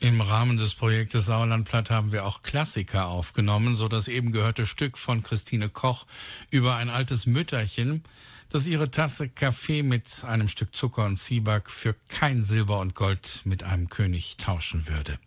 Im 0.00 0.20
Rahmen 0.20 0.58
des 0.58 0.74
Projektes 0.74 1.26
Sauerlandplatt 1.26 1.90
haben 1.90 2.12
wir 2.12 2.24
auch 2.24 2.42
Klassiker 2.42 3.06
aufgenommen, 3.08 3.74
so 3.74 3.88
das 3.88 4.06
eben 4.06 4.30
gehörte 4.30 4.64
Stück 4.64 4.96
von 4.96 5.24
Christine 5.24 5.68
Koch 5.68 6.06
über 6.50 6.76
ein 6.76 6.88
altes 6.88 7.26
Mütterchen, 7.26 8.04
das 8.48 8.68
ihre 8.68 8.92
Tasse 8.92 9.28
Kaffee 9.28 9.82
mit 9.82 10.24
einem 10.24 10.46
Stück 10.46 10.76
Zucker 10.76 11.04
und 11.04 11.16
Zwieback 11.16 11.68
für 11.68 11.96
kein 12.06 12.44
Silber 12.44 12.78
und 12.78 12.94
Gold 12.94 13.42
mit 13.44 13.64
einem 13.64 13.88
König 13.88 14.36
tauschen 14.36 14.86
würde. 14.86 15.18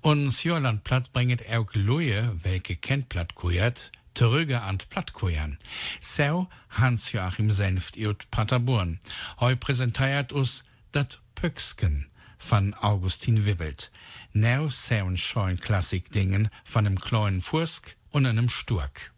Und 0.00 0.32
Sjörlandplatt 0.32 1.12
bringet 1.12 1.48
auch 1.48 1.72
Luje, 1.74 2.36
welche 2.42 2.74
kennt 2.74 3.08
Plattkujert, 3.08 3.92
Tröge 4.14 4.62
an 4.62 4.78
Plattkujern. 4.78 5.56
So 6.00 6.48
Hans-Joachim 6.70 7.52
Senft 7.52 7.96
iut 7.96 8.28
Paterborn. 8.32 8.98
Heu 9.38 9.54
präsentiert 9.54 10.32
us 10.32 10.64
dat 10.90 11.20
Pöcksken 11.36 12.08
von 12.38 12.74
Augustin 12.74 13.44
Wibbelt. 13.44 13.90
Now 14.32 14.68
seun 14.70 15.16
scheun 15.16 15.58
Klassikdingen 15.60 16.48
von 16.64 16.86
einem 16.86 17.00
kleinen 17.00 17.42
Fursk 17.42 17.96
und 18.10 18.26
einem 18.26 18.48
Sturk. 18.48 19.12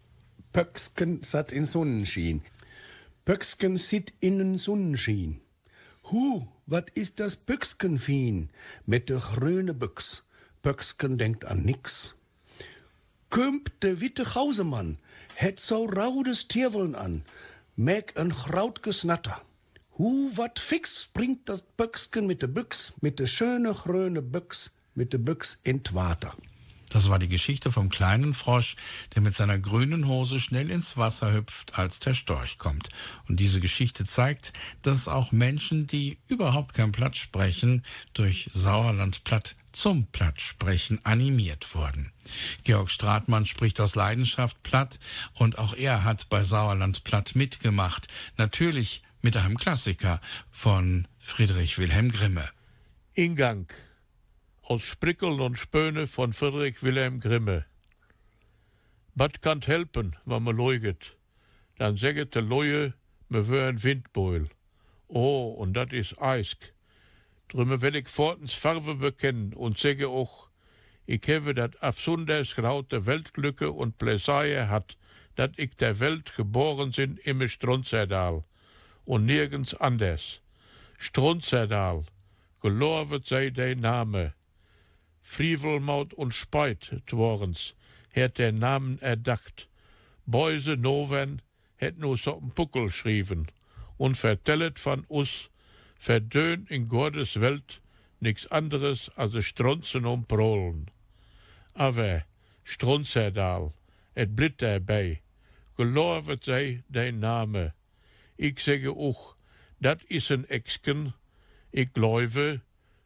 Pöcksken 0.52 1.22
sat 1.22 1.52
in 1.52 1.64
Sonnenschien. 1.64 2.42
Pöcksken 3.24 3.76
sit 3.76 4.12
innen 4.20 4.58
Sonnenschien. 4.58 5.40
Hu, 6.10 6.48
wat 6.66 6.90
is 6.90 7.14
das 7.14 7.36
Pöcksken 7.36 7.98
fien? 7.98 8.50
Mit 8.86 9.08
de 9.08 9.20
grüne 9.20 9.74
Büchs. 9.74 10.24
Pöcksken 10.62 11.18
denkt 11.18 11.44
an 11.44 11.62
nix. 11.62 12.14
Kümp 13.30 13.80
de 13.80 14.00
witte 14.00 14.24
Gausemann, 14.24 14.98
het 15.34 15.60
so 15.60 15.84
raudes 15.84 16.48
Tierwollen 16.48 16.96
an. 16.96 17.24
Mäg 17.76 18.16
en 18.16 18.32
grautges 18.32 19.04
Natter. 19.04 19.40
Hu, 20.00 20.30
wat 20.34 20.58
fix 20.58 21.10
bringt 21.12 21.46
das 21.50 21.62
Pöcksken 21.76 22.26
mit 22.26 22.40
de 22.40 22.48
Büchs, 22.48 22.94
mit 23.02 23.18
de 23.18 23.26
schöne 23.26 23.74
grüne 23.74 24.22
Büchs, 24.22 24.70
mit 24.94 25.12
de 25.12 25.20
Büchs 25.20 25.60
in 25.62 25.82
Water. 25.92 26.34
Das 26.88 27.10
war 27.10 27.18
die 27.18 27.28
Geschichte 27.28 27.70
vom 27.70 27.90
kleinen 27.90 28.32
Frosch, 28.32 28.76
der 29.14 29.20
mit 29.20 29.34
seiner 29.34 29.58
grünen 29.58 30.06
Hose 30.06 30.40
schnell 30.40 30.70
ins 30.70 30.96
Wasser 30.96 31.34
hüpft, 31.34 31.78
als 31.78 32.00
der 32.00 32.14
Storch 32.14 32.56
kommt. 32.56 32.88
Und 33.28 33.40
diese 33.40 33.60
Geschichte 33.60 34.06
zeigt, 34.06 34.54
dass 34.80 35.06
auch 35.06 35.32
Menschen, 35.32 35.86
die 35.86 36.16
überhaupt 36.28 36.76
kein 36.76 36.92
Platt 36.92 37.18
sprechen, 37.18 37.84
durch 38.14 38.48
Sauerland 38.54 39.22
Platt 39.24 39.56
zum 39.70 40.06
Platt 40.06 40.40
sprechen 40.40 41.04
animiert 41.04 41.74
wurden. 41.74 42.10
Georg 42.64 42.90
Stratmann 42.90 43.44
spricht 43.44 43.78
aus 43.82 43.96
Leidenschaft 43.96 44.62
Platt 44.62 44.98
und 45.34 45.58
auch 45.58 45.74
er 45.74 46.04
hat 46.04 46.30
bei 46.30 46.42
Sauerland 46.42 47.04
Platt 47.04 47.36
mitgemacht. 47.36 48.08
Natürlich 48.38 49.02
mit 49.22 49.36
einem 49.36 49.58
Klassiker 49.58 50.20
von 50.50 51.06
Friedrich 51.18 51.78
Wilhelm 51.78 52.10
Grimme. 52.10 52.48
Ingang 53.12 53.66
aus 54.62 54.82
Sprickeln 54.82 55.40
und 55.40 55.58
Spöne 55.58 56.06
von 56.06 56.32
Friedrich 56.32 56.82
Wilhelm 56.82 57.20
Grimme. 57.20 57.66
Wat 59.14 59.42
kann 59.42 59.60
helpen, 59.60 60.16
wann 60.24 60.44
man 60.44 60.56
leuget? 60.56 61.18
Dann 61.76 61.96
säget 61.96 62.34
de 62.34 62.42
Leue, 62.42 62.94
me 63.28 63.48
wär 63.48 63.68
ein 63.68 63.82
Windbeul. 63.82 64.48
Oh, 65.08 65.48
und 65.48 65.74
dat 65.74 65.92
is 65.92 66.16
Eisk. 66.18 66.72
Drum 67.48 67.82
will 67.82 67.96
ich 67.96 68.08
fortens 68.08 68.54
Farbe 68.54 68.94
bekennen 68.94 69.52
und 69.52 69.76
sage 69.76 70.08
auch, 70.08 70.48
ich 71.04 71.28
habe 71.28 71.52
dat 71.52 71.82
afsonders 71.82 72.54
graute 72.54 73.04
Weltglücke 73.04 73.72
und 73.72 73.98
Plesaie 73.98 74.68
hat, 74.68 74.96
dat 75.34 75.58
ich 75.58 75.76
der 75.76 75.98
Welt 75.98 76.36
geboren 76.36 76.92
sind 76.92 77.18
im 77.18 77.46
Strunzerdal 77.48 78.44
und 79.10 79.26
nirgends 79.26 79.74
anders. 79.74 80.40
Strunzerdal, 80.96 82.04
gelovet 82.62 83.26
sei 83.26 83.50
der 83.50 83.74
Name. 83.74 84.34
Frivelmaut 85.20 86.14
und 86.14 86.32
Speit, 86.32 87.02
tworens, 87.06 87.74
hat 88.14 88.38
der 88.38 88.52
Namen 88.52 89.02
erdacht. 89.02 89.68
Beuse 90.26 90.76
Noven 90.76 91.42
het 91.76 91.98
nu 91.98 92.16
so'n 92.16 92.54
Puckel 92.54 92.88
schrieben 92.90 93.48
und 93.96 94.16
vertellet 94.16 94.78
von 94.78 95.04
us, 95.08 95.50
verdön 95.98 96.66
in 96.68 96.86
Gottes 96.86 97.40
Welt 97.40 97.80
nix 98.20 98.46
anderes 98.46 99.10
als 99.16 99.44
Stronzen 99.44 100.06
und 100.06 100.28
Prolen. 100.28 100.86
Aber 101.74 102.22
Stronzerdal, 102.62 103.72
et 104.14 104.36
blit 104.36 104.62
dabei, 104.62 105.20
gelovet 105.76 106.44
sei 106.44 106.84
dein 106.88 107.18
Name. 107.18 107.72
Ich 108.42 108.58
sage 108.60 108.92
auch, 108.92 109.36
dat 109.80 110.02
is 110.08 110.30
een 110.30 110.48
Exken, 110.48 111.12
ich 111.72 111.92
glaube, 111.92 112.62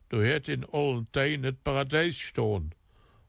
du 0.09 0.23
hätt 0.23 0.49
in 0.49 0.65
allen 0.65 1.09
Tein 1.11 1.43
het 1.43 1.65
Paradies 1.65 2.21
stehen 2.21 2.73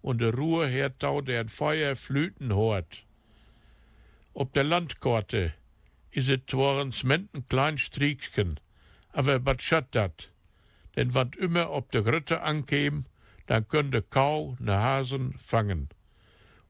und 0.04 0.22
der 0.22 0.36
Ruhe 0.36 0.68
hertau 0.68 1.22
der 1.22 1.50
Feuer 1.50 1.96
flüten 1.96 2.54
hort. 2.54 3.04
Op 4.34 4.54
der 4.54 4.66
Landkarte 4.66 5.54
is 6.12 6.28
het 6.28 6.46
tworens 6.46 7.02
menten 7.02 7.48
klein 7.48 7.80
Striekchen, 7.80 8.60
aber 9.12 9.44
wat 9.44 9.64
schat 9.64 9.96
dat? 9.96 10.30
Denn 10.96 11.16
wat 11.16 11.36
immer 11.36 11.72
op 11.72 11.92
der 11.92 12.04
Grütte 12.04 12.42
ankäm, 12.42 13.06
dann 13.48 13.68
könnte 13.68 14.04
Kau 14.04 14.56
ne 14.60 14.78
Hasen 14.78 15.34
fangen. 15.40 15.90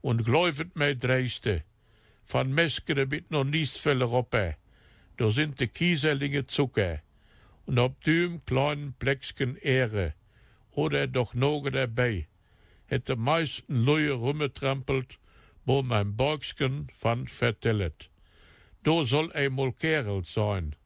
Und 0.00 0.24
gläuvet 0.24 0.76
mei 0.76 0.94
dreiste, 0.94 1.62
van 2.26 2.54
Meskere 2.54 3.04
bit 3.06 3.30
noch 3.30 3.44
niest 3.44 3.78
felle 3.78 4.06
Roppe, 4.06 4.56
da 5.16 5.30
sind 5.30 5.58
de 5.60 5.66
Kieserlinge 5.66 6.46
Zucker, 6.46 7.00
und 7.66 7.78
ob 7.78 8.02
düm 8.04 8.44
kleinen 8.44 8.94
Plecksken 8.98 9.56
Ehre, 9.56 10.14
oder 10.70 11.06
doch 11.06 11.34
noge 11.34 11.70
dabei, 11.70 12.26
het 12.86 13.06
de 13.06 13.16
meisten 13.16 13.84
Leue 13.84 14.12
rummetrampelt, 14.12 15.18
wo 15.64 15.82
mein 15.82 16.14
Borgsken 16.16 16.88
van 17.00 17.26
vertellet. 17.26 18.08
Do 18.82 19.04
soll 19.04 19.32
einmal 19.32 19.72
Kerel 19.72 20.24
sein. 20.24 20.76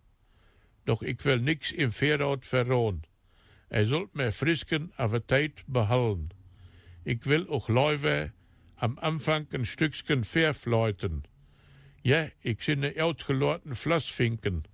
Doch 0.87 1.03
ich 1.03 1.25
will 1.25 1.41
nix 1.41 1.71
im 1.71 1.93
Pferdaut 1.93 2.47
verrohen. 2.47 3.03
Er 3.69 3.87
sollt 3.87 4.15
mir 4.15 4.33
frisken 4.33 4.93
aber 4.97 5.27
Tijd 5.27 5.65
behalten. 5.67 6.31
Ich 7.05 7.27
will 7.27 7.47
auch 7.49 7.69
Läufe 7.69 8.33
am 8.77 8.99
Anfang 8.99 9.47
ein 9.53 9.67
Stückchen 9.67 10.25
verfleuten. 10.25 11.25
Ja, 12.03 12.29
ich 12.43 12.63
sinne 12.63 12.95
outgelorten 12.99 13.75
Flassfinken 13.75 14.65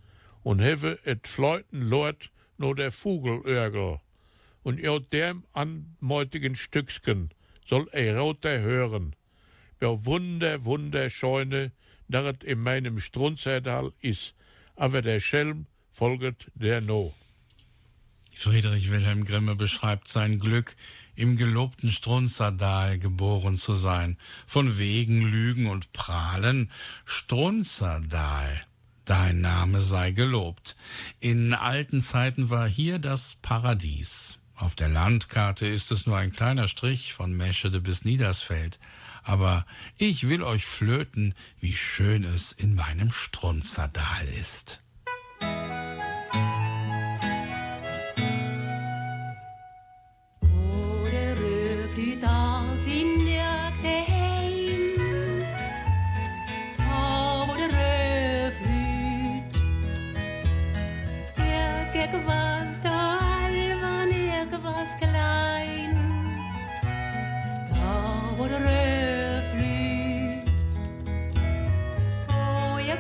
und 0.43 0.61
have 0.61 0.99
et 1.05 1.27
Fleuten 1.27 1.83
lort 1.83 2.31
no 2.57 2.73
der 2.73 2.93
Vogelörgel. 2.93 4.01
Und 4.63 4.85
out 4.87 5.13
dem 5.13 5.45
anmeutigen 5.53 6.55
Stückchen 6.55 7.31
soll 7.67 7.89
er 7.93 8.19
roter 8.19 8.61
hören. 8.61 9.15
Wer 9.81 10.05
wunder, 10.05 10.65
wunderscheune, 10.65 11.73
dat 12.09 12.45
in 12.45 12.61
meinem 12.61 13.01
Strunzerdal 13.01 13.93
is, 14.01 14.35
aber 14.77 15.03
der 15.03 15.21
Schelm 15.21 15.67
folget 15.91 16.51
der 16.55 16.81
no. 16.81 17.13
Friedrich 18.39 18.91
Wilhelm 18.91 19.25
Grimme 19.25 19.57
beschreibt 19.57 20.09
sein 20.09 20.39
Glück, 20.39 20.77
im 21.15 21.39
gelobten 21.39 21.91
Strunzerdal 21.91 22.99
geboren 22.99 23.57
zu 23.57 23.75
sein. 23.75 24.19
Von 24.47 24.77
wegen 24.77 25.23
Lügen 25.23 25.67
und 25.67 25.95
Prahlen 25.95 26.71
Strunzerdal. 27.07 28.63
Dein 29.07 29.41
Name 29.41 29.81
sei 29.81 30.11
gelobt. 30.11 30.77
In 31.19 31.55
alten 31.55 32.03
Zeiten 32.03 32.51
war 32.51 32.69
hier 32.69 32.99
das 32.99 33.37
Paradies. 33.37 34.39
Auf 34.55 34.75
der 34.75 34.91
Landkarte 34.91 35.67
ist 35.67 35.91
es 35.91 36.05
nur 36.05 36.19
ein 36.19 36.33
kleiner 36.33 36.69
Strich 36.69 37.15
von 37.15 37.33
Meschede 37.35 37.81
bis 37.81 38.05
Niedersfeld. 38.05 38.79
Aber 39.23 39.65
ich 39.97 40.29
will 40.29 40.43
euch 40.43 40.67
flöten, 40.67 41.35
wie 41.59 41.75
schön 41.75 42.23
es 42.23 42.53
in 42.53 42.75
meinem 42.75 43.11
Strunzerdal 43.11 44.27
ist. 44.39 44.83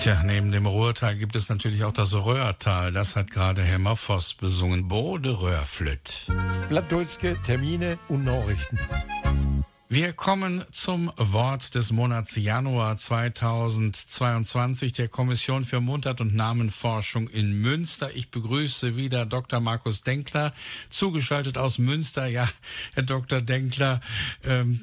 Tja, 0.00 0.22
neben 0.24 0.50
dem 0.50 0.64
Ruhrtal 0.64 1.14
gibt 1.14 1.36
es 1.36 1.50
natürlich 1.50 1.84
auch 1.84 1.92
das 1.92 2.14
Röhrtal. 2.14 2.90
Das 2.90 3.16
hat 3.16 3.30
gerade 3.30 3.62
Herr 3.62 3.78
Moffos 3.78 4.32
besungen. 4.32 4.88
Bode 4.88 5.42
Röhrflütt. 5.42 6.26
Blattdulske, 6.70 7.36
Termine 7.44 7.98
und 8.08 8.24
Nachrichten. 8.24 8.78
Wir 9.92 10.12
kommen 10.12 10.62
zum 10.70 11.10
Wort 11.16 11.74
des 11.74 11.90
Monats 11.90 12.36
Januar 12.36 12.96
2022 12.96 14.92
der 14.92 15.08
Kommission 15.08 15.64
für 15.64 15.80
Mundart- 15.80 16.20
und 16.20 16.32
Namenforschung 16.32 17.26
in 17.26 17.60
Münster. 17.60 18.08
Ich 18.14 18.30
begrüße 18.30 18.94
wieder 18.94 19.26
Dr. 19.26 19.58
Markus 19.58 20.02
Denkler, 20.02 20.52
zugeschaltet 20.90 21.58
aus 21.58 21.78
Münster. 21.78 22.28
Ja, 22.28 22.48
Herr 22.94 23.02
Dr. 23.02 23.40
Denkler, 23.40 24.00
ähm, 24.44 24.80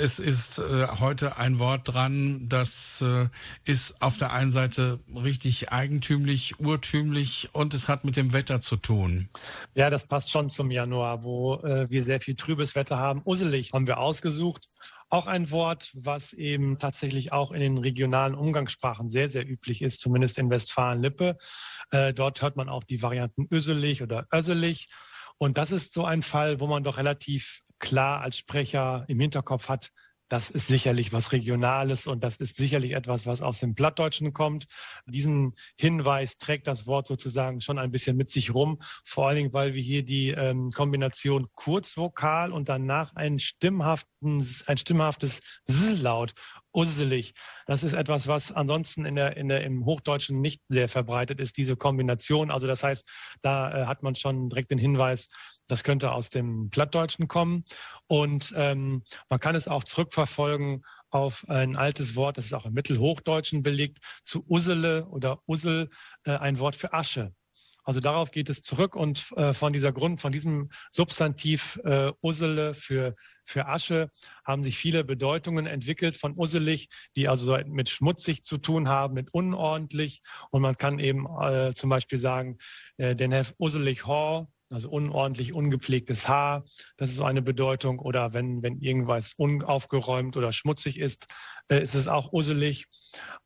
es 0.00 0.20
ist 0.20 0.60
äh, 0.60 0.86
heute 1.00 1.36
ein 1.36 1.58
Wort 1.58 1.92
dran, 1.92 2.48
das 2.48 3.02
äh, 3.02 3.26
ist 3.64 4.00
auf 4.02 4.18
der 4.18 4.32
einen 4.32 4.52
Seite 4.52 5.00
richtig 5.24 5.72
eigentümlich, 5.72 6.60
urtümlich 6.60 7.48
und 7.54 7.74
es 7.74 7.88
hat 7.88 8.04
mit 8.04 8.14
dem 8.14 8.32
Wetter 8.32 8.60
zu 8.60 8.76
tun. 8.76 9.28
Ja, 9.74 9.90
das 9.90 10.06
passt 10.06 10.30
schon 10.30 10.48
zum 10.48 10.70
Januar, 10.70 11.24
wo 11.24 11.56
äh, 11.56 11.90
wir 11.90 12.04
sehr 12.04 12.20
viel 12.20 12.36
trübes 12.36 12.76
Wetter 12.76 12.98
haben. 12.98 13.20
Usselig 13.24 13.72
haben 13.72 13.88
wir 13.88 13.98
ausgesucht 13.98 14.43
gesucht. 14.44 14.68
Auch 15.08 15.26
ein 15.26 15.50
Wort, 15.50 15.90
was 15.94 16.32
eben 16.32 16.78
tatsächlich 16.78 17.32
auch 17.32 17.52
in 17.52 17.60
den 17.60 17.78
regionalen 17.78 18.34
Umgangssprachen 18.34 19.08
sehr, 19.08 19.28
sehr 19.28 19.48
üblich 19.48 19.82
ist, 19.82 20.00
zumindest 20.00 20.38
in 20.38 20.50
Westfalen-Lippe. 20.50 21.36
Äh, 21.90 22.12
dort 22.14 22.42
hört 22.42 22.56
man 22.56 22.68
auch 22.68 22.84
die 22.84 23.02
Varianten 23.02 23.46
öselig 23.50 24.02
oder 24.02 24.26
öselig. 24.32 24.86
Und 25.38 25.56
das 25.56 25.72
ist 25.72 25.92
so 25.92 26.04
ein 26.04 26.22
Fall, 26.22 26.60
wo 26.60 26.66
man 26.66 26.84
doch 26.84 26.96
relativ 26.96 27.62
klar 27.78 28.20
als 28.20 28.38
Sprecher 28.38 29.04
im 29.08 29.20
Hinterkopf 29.20 29.68
hat, 29.68 29.90
das 30.34 30.50
ist 30.50 30.66
sicherlich 30.66 31.12
was 31.12 31.30
Regionales 31.30 32.08
und 32.08 32.24
das 32.24 32.38
ist 32.38 32.56
sicherlich 32.56 32.90
etwas, 32.90 33.24
was 33.24 33.40
aus 33.40 33.60
dem 33.60 33.76
Plattdeutschen 33.76 34.32
kommt. 34.32 34.66
Diesen 35.06 35.54
Hinweis 35.78 36.38
trägt 36.38 36.66
das 36.66 36.88
Wort 36.88 37.06
sozusagen 37.06 37.60
schon 37.60 37.78
ein 37.78 37.92
bisschen 37.92 38.16
mit 38.16 38.30
sich 38.30 38.52
rum, 38.52 38.80
vor 39.04 39.28
allen 39.28 39.36
Dingen, 39.36 39.52
weil 39.52 39.74
wir 39.74 39.82
hier 39.82 40.02
die 40.02 40.30
ähm, 40.30 40.72
Kombination 40.72 41.46
Kurzvokal 41.54 42.50
und 42.50 42.68
danach 42.68 43.14
einen 43.14 43.38
stimmhaften, 43.38 44.44
ein 44.66 44.76
stimmhaftes 44.76 45.38
S-Laut 45.68 46.34
usselig. 46.74 47.34
Das 47.66 47.84
ist 47.84 47.94
etwas, 47.94 48.26
was 48.26 48.50
ansonsten 48.50 49.06
in 49.06 49.14
der, 49.14 49.36
in 49.36 49.48
der, 49.48 49.62
im 49.62 49.84
Hochdeutschen 49.84 50.40
nicht 50.40 50.60
sehr 50.68 50.88
verbreitet 50.88 51.40
ist, 51.40 51.56
diese 51.56 51.76
Kombination. 51.76 52.50
Also 52.50 52.66
das 52.66 52.82
heißt, 52.82 53.08
da 53.40 53.82
äh, 53.82 53.86
hat 53.86 54.02
man 54.02 54.16
schon 54.16 54.48
direkt 54.48 54.72
den 54.72 54.78
Hinweis, 54.78 55.28
das 55.66 55.84
könnte 55.84 56.12
aus 56.12 56.30
dem 56.30 56.70
Plattdeutschen 56.70 57.28
kommen. 57.28 57.64
Und 58.06 58.52
ähm, 58.56 59.02
man 59.28 59.40
kann 59.40 59.54
es 59.54 59.68
auch 59.68 59.84
zurückverfolgen 59.84 60.84
auf 61.10 61.44
ein 61.48 61.76
altes 61.76 62.16
Wort, 62.16 62.38
das 62.38 62.46
ist 62.46 62.54
auch 62.54 62.66
im 62.66 62.74
Mittelhochdeutschen 62.74 63.62
belegt, 63.62 63.98
zu 64.24 64.44
Ussele 64.48 65.06
oder 65.06 65.40
Ussel, 65.46 65.90
äh, 66.24 66.32
ein 66.32 66.58
Wort 66.58 66.76
für 66.76 66.92
Asche. 66.92 67.32
Also 67.84 68.00
darauf 68.00 68.30
geht 68.30 68.48
es 68.48 68.62
zurück 68.62 68.96
und 68.96 69.30
äh, 69.36 69.52
von 69.52 69.74
dieser 69.74 69.92
Grund, 69.92 70.20
von 70.20 70.32
diesem 70.32 70.70
Substantiv 70.90 71.78
äh, 71.84 72.12
Ussele 72.22 72.72
für, 72.72 73.14
für 73.44 73.66
Asche 73.66 74.08
haben 74.44 74.62
sich 74.62 74.78
viele 74.78 75.04
Bedeutungen 75.04 75.66
entwickelt 75.66 76.16
von 76.16 76.34
usselig, 76.36 76.88
die 77.14 77.28
also 77.28 77.58
mit 77.66 77.90
schmutzig 77.90 78.42
zu 78.44 78.56
tun 78.56 78.88
haben, 78.88 79.12
mit 79.12 79.34
unordentlich. 79.34 80.22
Und 80.50 80.62
man 80.62 80.76
kann 80.76 80.98
eben 80.98 81.26
äh, 81.26 81.74
zum 81.74 81.90
Beispiel 81.90 82.18
sagen, 82.18 82.56
äh, 82.96 83.14
den 83.14 83.32
Hef 83.32 83.54
usselig 83.58 84.06
Hor, 84.06 84.48
also 84.74 84.90
unordentlich, 84.90 85.54
ungepflegtes 85.54 86.28
Haar. 86.28 86.64
Das 86.96 87.10
ist 87.10 87.16
so 87.16 87.24
eine 87.24 87.42
Bedeutung. 87.42 87.98
Oder 87.98 88.34
wenn, 88.34 88.62
wenn 88.62 88.78
irgendwas 88.80 89.34
unaufgeräumt 89.36 90.36
oder 90.36 90.52
schmutzig 90.52 90.98
ist, 90.98 91.26
äh, 91.68 91.82
ist 91.82 91.94
es 91.94 92.08
auch 92.08 92.32
usselig. 92.32 92.86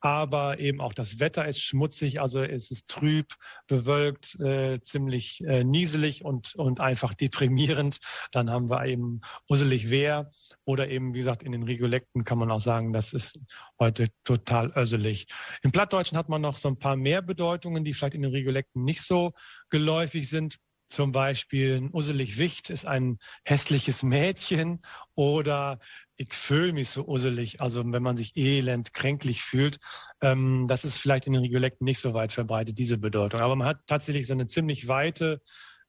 Aber 0.01 0.59
eben 0.59 0.81
auch 0.81 0.95
das 0.95 1.21
Wetter 1.21 1.47
ist 1.47 1.61
schmutzig, 1.61 2.21
also 2.21 2.43
es 2.43 2.71
ist 2.71 2.89
trüb, 2.89 3.35
bewölkt, 3.67 4.39
äh, 4.41 4.81
ziemlich 4.81 5.41
äh, 5.45 5.65
nieselig 5.65 6.25
und, 6.25 6.55
und 6.55 6.81
einfach 6.81 7.15
deprimierend. 7.15 7.99
Dann 8.33 8.51
haben 8.51 8.71
wir 8.71 8.87
eben 8.87 9.21
usselig 9.49 9.91
wer. 9.91 10.31
Oder 10.65 10.89
eben, 10.89 11.15
wie 11.15 11.19
gesagt, 11.19 11.43
in 11.43 11.53
den 11.53 11.65
Regiolekten 11.65 12.25
kann 12.25 12.39
man 12.39 12.51
auch 12.51 12.61
sagen, 12.61 12.93
das 12.93 13.13
ist 13.13 13.41
heute 13.79 14.07
total 14.25 14.73
össelig. 14.73 15.27
Im 15.63 15.73
Plattdeutschen 15.73 16.17
hat 16.17 16.29
man 16.29 16.43
noch 16.43 16.57
so 16.57 16.69
ein 16.69 16.79
paar 16.79 16.97
mehr 16.97 17.23
Bedeutungen, 17.23 17.85
die 17.85 17.93
vielleicht 17.93 18.15
in 18.15 18.23
den 18.23 18.33
Regiolekten 18.33 18.83
nicht 18.83 19.03
so 19.03 19.33
geläufig 19.71 20.29
sind. 20.29 20.59
Zum 20.89 21.13
Beispiel 21.13 21.77
ein 21.77 21.91
Usselig 21.93 22.39
Wicht 22.39 22.71
ist 22.71 22.87
ein 22.87 23.19
hässliches 23.45 24.03
Mädchen 24.03 24.81
oder 25.15 25.79
ich 26.17 26.35
fühle 26.35 26.73
mich 26.73 26.91
so 26.91 27.07
usselig, 27.07 27.61
also 27.61 27.83
wenn 27.93 28.03
man 28.03 28.17
sich 28.17 28.37
elend, 28.37 28.93
kränklich 28.95 29.43
fühlt. 29.43 29.79
Ähm, 30.21 30.67
das 30.67 30.85
ist 30.85 30.99
vielleicht 30.99 31.27
in 31.27 31.35
den 31.35 31.43
Regiolekten 31.43 31.85
nicht 31.85 32.01
so 32.01 32.15
weit 32.15 32.33
verbreitet, 32.33 32.79
diese 32.79 32.99
Bedeutung. 32.99 33.41
Aber 33.41 33.55
man 33.55 33.69
hat 33.69 33.87
tatsächlich 33.87 34.27
so 34.27 34.33
eine 34.33 34.47
ziemlich 34.47 34.89
weite, 34.89 35.41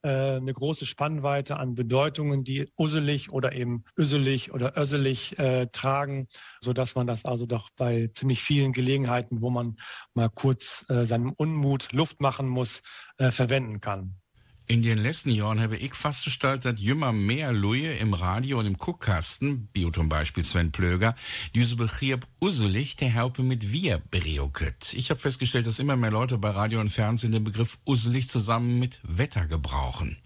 äh, 0.01 0.37
eine 0.37 0.53
große 0.53 0.85
Spannweite 0.85 1.57
an 1.57 1.75
Bedeutungen, 1.75 2.43
die 2.43 2.71
usselig 2.77 3.31
oder 3.31 3.53
eben 3.53 3.83
öselig 3.97 4.51
oder 4.53 4.77
össelig 4.77 5.37
äh, 5.39 5.67
tragen, 5.71 6.27
sodass 6.61 6.95
man 6.95 7.07
das 7.07 7.25
also 7.25 7.45
doch 7.45 7.69
bei 7.75 8.09
ziemlich 8.13 8.41
vielen 8.41 8.71
Gelegenheiten, 8.71 9.41
wo 9.41 9.49
man 9.49 9.77
mal 10.13 10.29
kurz 10.29 10.85
äh, 10.89 11.05
seinem 11.05 11.33
Unmut 11.33 11.91
Luft 11.91 12.21
machen 12.21 12.47
muss, 12.47 12.81
äh, 13.17 13.31
verwenden 13.31 13.81
kann. 13.81 14.18
In 14.71 14.83
den 14.83 14.99
letzten 14.99 15.31
Jahren 15.31 15.59
habe 15.59 15.77
ich 15.77 15.95
festgestellt, 15.95 16.63
dass 16.63 16.79
immer 16.79 17.11
mehr 17.11 17.51
Leute 17.51 17.87
im 17.87 18.13
Radio 18.13 18.59
und 18.59 18.67
im 18.67 18.77
Guckkasten, 18.77 19.67
wie 19.73 19.91
zum 19.91 20.09
Beispiel 20.09 20.43
Sven 20.43 20.71
Plöger, 20.71 21.15
diese 21.55 21.75
Begriff 21.75 22.19
usselig 22.39 22.95
der 22.95 23.15
Haupe 23.15 23.41
mit 23.41 23.73
wir 23.73 23.99
bereuket. 24.11 24.93
Ich 24.93 25.09
habe 25.09 25.19
festgestellt, 25.19 25.65
dass 25.65 25.79
immer 25.79 25.95
mehr 25.95 26.11
Leute 26.11 26.37
bei 26.37 26.51
Radio 26.51 26.81
und 26.81 26.91
Fernsehen 26.91 27.31
den 27.31 27.45
Begriff 27.45 27.79
usselig 27.83 28.29
zusammen 28.29 28.77
mit 28.77 29.01
Wetter 29.01 29.47
gebrauchen. 29.47 30.17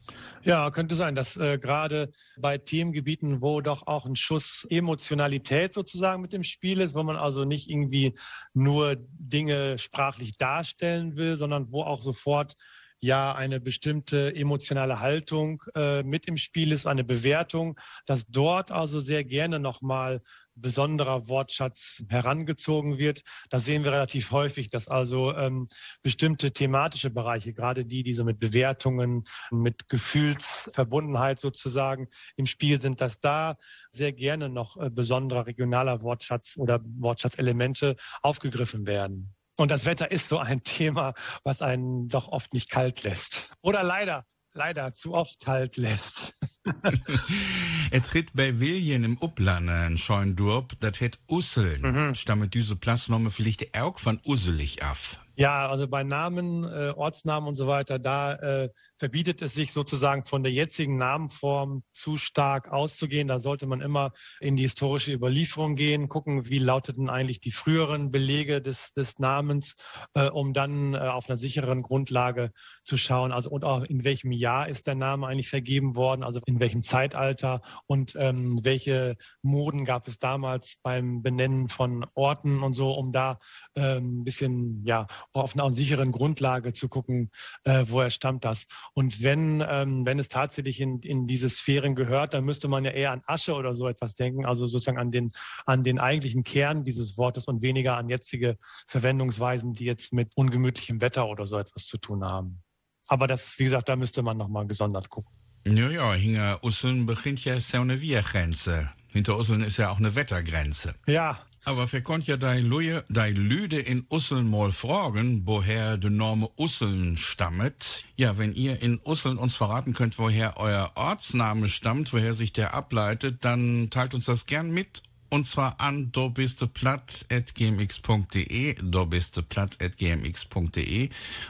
Ja, 0.44 0.72
könnte 0.72 0.98
sein, 0.98 1.16
dass 1.16 1.38
äh, 1.38 1.58
gerade 1.58 2.12
bei 2.38 2.58
Themengebieten, 2.58 3.42
wo 3.42 3.62
doch 3.62 3.88
auch 3.88 4.06
ein 4.06 4.18
Schuss 4.18 4.68
Emotionalität 4.70 5.74
sozusagen 5.74 6.22
mit 6.22 6.34
dem 6.34 6.44
Spiel 6.44 6.82
ist, 6.82 6.96
wo 6.96 7.04
man 7.04 7.16
also 7.16 7.46
nicht 7.46 7.70
irgendwie 7.70 8.14
nur 8.54 8.98
Dinge 8.98 9.78
sprachlich 9.78 10.36
darstellen 10.36 11.16
will, 11.16 11.38
sondern 11.38 11.72
wo 11.72 11.84
auch 11.84 12.02
sofort 12.02 12.58
ja 13.04 13.36
eine 13.36 13.60
bestimmte 13.60 14.34
emotionale 14.34 15.02
Haltung 15.02 15.62
äh, 15.76 16.04
mit 16.04 16.26
im 16.26 16.38
Spiel 16.38 16.72
ist, 16.72 16.88
eine 16.88 17.04
Bewertung, 17.04 17.78
dass 18.06 18.26
dort 18.28 18.72
also 18.72 19.00
sehr 19.02 19.26
gerne 19.26 19.60
nochmal 19.60 20.22
besonderer 20.56 21.28
Wortschatz 21.28 22.06
herangezogen 22.08 22.98
wird. 22.98 23.24
Das 23.50 23.66
sehen 23.66 23.84
wir 23.84 23.92
relativ 23.92 24.32
häufig, 24.32 24.70
dass 24.70 24.88
also 24.88 25.34
ähm, 25.34 25.68
bestimmte 26.02 26.52
thematische 26.52 27.10
Bereiche, 27.10 27.52
gerade 27.52 27.86
die, 27.86 28.04
die 28.04 28.13
so 28.13 28.24
mit 28.24 28.39
Bewertungen, 28.39 29.26
mit 29.52 29.89
Gefühlsverbundenheit 29.89 31.42
sozusagen 31.42 32.08
im 32.38 32.46
Spiel 32.46 32.80
sind, 32.80 33.02
dass 33.02 33.20
da 33.20 33.58
sehr 33.92 34.13
gerne 34.13 34.48
noch 34.48 34.78
äh, 34.78 34.89
besonderer 34.89 35.46
regionaler 35.46 36.02
Wortschatz 36.02 36.56
oder 36.58 36.80
Wortschatzelemente 36.84 37.98
aufgegriffen 38.22 38.86
werden. 38.86 39.36
Und 39.56 39.70
das 39.70 39.86
Wetter 39.86 40.12
ist 40.12 40.28
so 40.28 40.39
ein 40.39 40.63
Thema, 40.63 41.13
was 41.44 41.62
einen 41.62 42.08
doch 42.08 42.28
oft 42.28 42.54
nicht 42.54 42.70
kalt 42.70 43.04
lässt. 43.04 43.52
Oder 43.62 43.84
leider, 43.84 44.26
leider 44.54 44.94
zu 44.94 45.13
oft 45.13 45.39
kalt 45.39 45.78
lässt. 45.78 46.39
er 47.92 48.02
tritt 48.02 48.34
bei 48.34 48.60
Wiljen 48.60 49.04
im 49.04 49.18
Upland 49.22 49.70
ein 49.70 49.98
Scheundurp, 49.98 50.74
das 50.80 51.00
het 51.02 51.20
Usseln. 51.28 51.82
Mhm. 51.82 52.16
Stammet 52.16 52.54
diese 52.54 52.76
Plasnome 52.76 53.30
vielleicht 53.30 53.78
auch 53.80 54.00
von 54.00 54.20
Usselig 54.26 54.84
af. 54.84 55.20
Ja, 55.36 55.67
also 55.67 55.88
bei 55.88 56.04
Namen, 56.04 56.63
äh, 56.63 56.93
Ortsnamen 56.96 57.50
und 57.50 57.56
so 57.56 57.65
weiter, 57.65 57.98
da 57.98 58.36
äh, 58.36 58.69
verbietet 58.98 59.41
es 59.41 59.56
sich 59.56 59.74
sozusagen 59.74 60.26
von 60.26 60.43
der 60.43 60.52
jetzigen 60.52 60.96
Namenform 60.98 61.84
zu 61.91 62.17
stark 62.17 62.72
auszugehen. 62.72 63.28
Da 63.28 63.39
sollte 63.39 63.65
man 63.65 63.82
immer 63.82 64.12
in 64.39 64.56
die 64.56 64.62
historische 64.62 65.12
Überlieferung 65.12 65.76
gehen, 65.76 66.08
gucken, 66.08 66.50
wie 66.50 66.60
lauteten 66.60 67.10
eigentlich 67.10 67.39
die 67.39 67.52
früheren 67.52 68.12
Belege 68.12 68.62
des, 68.62 68.93
des 68.93 69.17
Namens, 69.17 69.76
äh, 70.13 70.30
um 70.30 70.54
dann 70.54 70.93
äh, 70.93 71.00
auf 71.00 71.28
einer 71.28 71.38
sicheren 71.38 71.82
Grundlage 71.82 72.52
zu 72.84 72.96
schauen. 72.96 73.32
Also 73.32 73.50
und 73.50 73.65
auch 73.65 73.84
in 73.84 74.04
welchem 74.04 74.32
Jahr 74.32 74.69
ist 74.69 74.86
der 74.86 74.96
Name 74.96 75.26
eigentlich 75.26 75.50
vergeben 75.50 75.96
worden, 75.96 76.24
also 76.24 76.41
in 76.46 76.60
welchem 76.60 76.84
Zeitalter 76.84 77.62
und 77.88 78.13
ähm, 78.19 78.63
welche 78.63 79.17
Moden 79.41 79.84
gab 79.84 80.08
es 80.08 80.19
damals 80.19 80.78
beim 80.84 81.24
Benennen 81.24 81.69
von 81.69 82.06
Orten 82.13 82.62
und 82.62 82.74
so, 82.74 82.91
um 82.93 83.12
da 83.12 83.39
ein 83.76 84.24
bisschen 84.24 84.86
ja 84.86 85.08
auf 85.32 85.56
einer 85.56 85.72
sicheren 85.72 86.12
Grundlage 86.12 86.74
zu 86.74 86.90
gucken, 86.90 87.32
äh, 87.64 87.86
woher 87.88 88.10
stammt 88.10 88.46
das. 88.46 88.68
Und 88.94 89.24
wenn, 89.24 89.64
ähm, 89.68 90.06
wenn 90.06 90.20
es 90.20 90.28
tatsächlich 90.28 90.82
in, 90.82 91.00
in 91.00 91.28
diese 91.28 91.50
Sphären 91.50 91.96
gehört, 91.96 92.34
dann 92.34 92.44
müsste 92.44 92.68
man 92.68 92.86
ja 92.86 92.92
eher 92.92 93.12
an 93.12 93.22
Asche 93.26 93.54
oder 93.54 93.76
so 93.76 93.88
etwas 93.88 94.16
denken, 94.16 94.46
also 94.46 94.68
sozusagen 94.68 95.00
an 95.00 95.12
den, 95.12 95.32
an 95.66 95.84
den 95.84 96.00
eigentlichen 96.00 96.44
Kern 96.44 96.84
dieses 96.84 97.18
Wortes 97.18 97.46
und 97.46 97.62
weniger 97.62 97.98
an 97.98 98.10
jetzige 98.10 98.58
Verwendungsweisen, 98.88 99.74
die 99.74 99.86
jetzt 99.86 100.14
mit 100.14 100.36
ungemütlichem 100.36 101.02
Wetter 101.02 101.28
oder 101.28 101.46
so 101.46 101.58
etwas 101.58 101.86
zu 101.86 101.98
tun 101.98 102.24
haben. 102.24 102.62
Aber 103.08 103.28
das, 103.28 103.60
wie 103.60 103.66
gesagt, 103.66 103.90
da 103.90 103.96
müsste 103.96 104.22
man 104.22 104.38
nochmal 104.38 104.66
gesondert 104.68 105.10
gucken. 105.10 105.34
Ja, 105.66 105.90
ja, 105.90 106.14
hinter 106.14 106.64
Usseln 106.64 107.06
beginnt 107.06 107.44
ja 107.46 107.60
so 107.60 107.80
eine 107.80 108.02
Wir-Grenze. 108.02 108.90
Hinter 109.08 109.38
Usseln 109.38 109.62
ist 109.62 109.78
ja 109.78 109.92
auch 109.92 109.98
eine 109.98 110.16
Wettergrenze. 110.16 110.96
Ja, 111.08 111.40
Aber 111.65 111.91
wer 111.91 112.02
konnt 112.02 112.28
ja 112.28 112.36
dei 112.36 112.60
Lüde, 112.60 113.06
dei 113.10 113.32
Lüde 113.32 113.80
in 113.80 114.06
Usseln 114.10 114.49
mal 114.49 114.73
fragen, 114.73 115.43
woher 115.45 115.97
de 115.97 116.10
Norme 116.10 116.49
Usseln 116.58 117.15
stammet. 117.15 118.06
Ja, 118.17 118.38
wenn 118.38 118.54
ihr 118.54 118.82
in 118.82 118.99
Usseln 119.04 119.38
uns 119.38 119.56
verraten 119.56 119.93
könnt, 119.93 120.17
woher 120.17 120.58
euer 120.58 120.91
Ortsname 120.95 121.69
stammt, 121.69 122.12
woher 122.12 122.34
sich 122.34 122.52
der 122.52 122.73
ableitet, 122.73 123.45
dann 123.45 123.89
teilt 123.89 124.13
uns 124.13 124.26
das 124.26 124.45
gern 124.45 124.71
mit 124.71 125.04
und 125.34 125.45
zwar 125.47 125.80
an 125.80 126.12
dobisteplatt.gmx.de, 126.12 128.76
dobisteplatt.gmx.de 128.84 131.10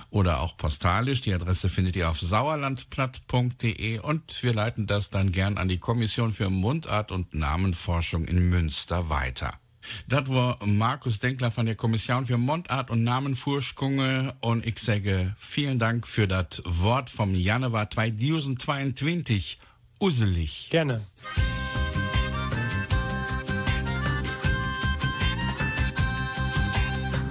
oder 0.09 0.39
auch 0.39 0.55
postalisch. 0.55 1.19
Die 1.21 1.33
Adresse 1.33 1.67
findet 1.67 1.97
ihr 1.97 2.09
auf 2.09 2.21
sauerlandplatt.de 2.21 3.99
und 3.99 4.41
wir 4.41 4.53
leiten 4.53 4.87
das 4.87 5.09
dann 5.09 5.33
gern 5.33 5.57
an 5.57 5.67
die 5.67 5.79
Kommission 5.79 6.31
für 6.31 6.49
Mundart 6.49 7.11
und 7.11 7.33
Namenforschung 7.33 8.23
in 8.23 8.49
Münster 8.49 9.09
weiter. 9.09 9.59
Das 10.07 10.27
war 10.29 10.57
Markus 10.65 11.19
Denkler 11.19 11.51
von 11.51 11.65
der 11.65 11.75
Kommission 11.75 12.25
für 12.25 12.37
Mundart 12.37 12.89
und 12.89 13.03
Namenforschung 13.03 14.31
und 14.39 14.65
ich 14.65 14.79
sage 14.79 15.35
vielen 15.37 15.79
Dank 15.79 16.07
für 16.07 16.27
das 16.27 16.61
Wort 16.65 17.09
vom 17.09 17.35
Januar 17.35 17.89
2022. 17.89 19.59
Uselig. 19.99 20.69
Gerne. 20.69 20.97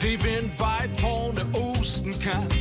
Die 0.03 0.23
Wind 0.23 0.59
weit 0.59 1.01
von 1.01 1.35
der 1.37 1.47
Ostenkant 1.55 2.53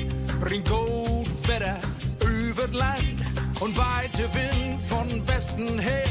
bringt 0.41 0.69
gut 0.69 1.47
Wetter 1.47 1.79
über 2.25 2.67
das 2.67 2.73
Land 2.73 3.21
und 3.59 3.77
weite 3.77 4.29
Wind 4.33 4.81
von 4.83 5.27
Westen 5.27 5.79
her, 5.79 6.05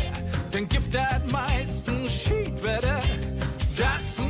den 0.52 0.68
gibt 0.68 0.92
meisten 1.30 2.08
Schiedwetter. 2.08 3.00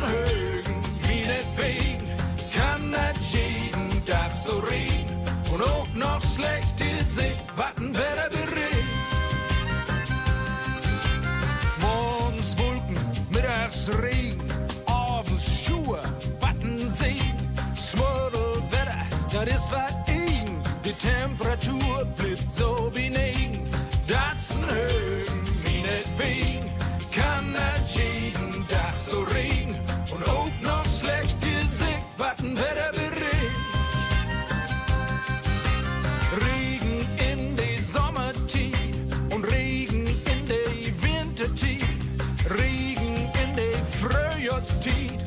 Das 0.01 0.09
ein 0.09 0.15
Högen, 0.15 0.83
wie 1.03 1.27
net 1.27 1.47
wegen, 1.57 2.09
kann 2.55 2.93
das 2.93 3.33
jeden 3.33 4.05
Tag 4.05 4.35
so 4.35 4.59
reden 4.61 5.27
und 5.53 5.63
auch 5.63 5.87
noch 5.95 6.21
schlecht 6.23 6.81
ist 6.81 7.17
sich, 7.17 7.37
was 7.57 7.77
ein 7.77 7.93
Wetter 7.93 8.31
berät. 8.31 8.85
Morgens 11.81 12.57
Wolken, 12.59 12.97
mittags 13.31 13.91
Regen, 14.03 14.43
abends 14.87 15.65
Schuhe, 15.65 16.01
Wattensee, 16.41 17.21
Smördelwetter, 17.77 19.07
das 19.33 19.49
ist 19.49 19.73
was 19.73 19.95
ihn. 20.09 20.63
Die 20.85 20.93
Temperatur 20.93 22.07
bleibt 22.17 22.55
so 22.55 22.91
benign, 22.93 23.69
das 24.07 24.57
ein 24.57 24.65
Höhen, 24.65 25.47
wie 25.65 25.83
net 25.83 26.07
wegen, 26.17 26.71
kann 27.13 27.53
das 27.53 27.95
jeden 27.95 28.67
Tag 28.69 28.95
so 28.97 29.21
noch 29.23 29.70
schlecht 31.01 31.41
Gesicht, 31.41 32.11
was 32.19 32.39
ein 32.41 32.57
Wetter 32.57 32.93
berät. 32.93 33.53
Regen 36.47 37.01
in 37.31 37.57
die 37.57 37.79
Sommertid 37.81 38.75
und 39.31 39.45
Regen 39.45 40.07
in 40.07 40.41
die 40.53 40.93
Wintertid. 41.03 41.85
Regen 42.51 43.17
in 43.43 43.57
die 43.57 43.99
Frühjahrstid 43.99 45.20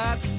Gibt 0.00 0.29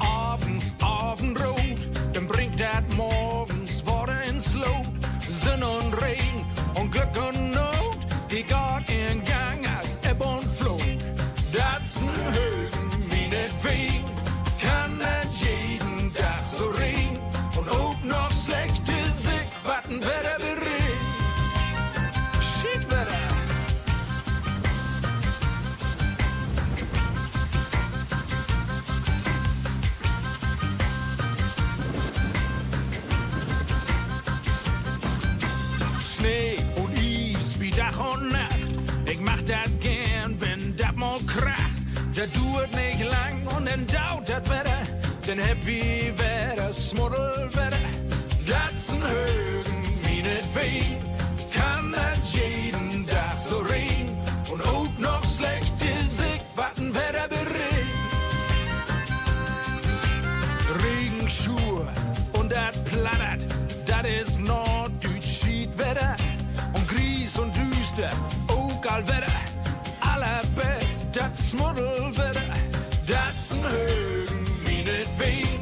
Högen, 74.82 74.86
wie 74.86 74.92
net 74.92 75.08
wegen, 75.18 75.60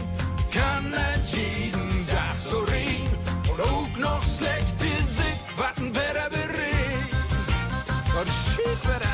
kann 0.52 0.92
dat 0.92 1.32
jeden 1.32 2.08
Tag 2.08 2.36
so 2.36 2.60
regen 2.60 3.10
und 3.52 3.62
auch 3.62 3.98
noch 3.98 4.24
schlechte 4.24 5.04
Sicht, 5.04 5.40
wat 5.58 5.78
ein 5.78 5.94
Wetter 5.94 6.30
berät. 6.30 7.10
Und 8.20 8.30
Schiedwetter. 8.30 9.10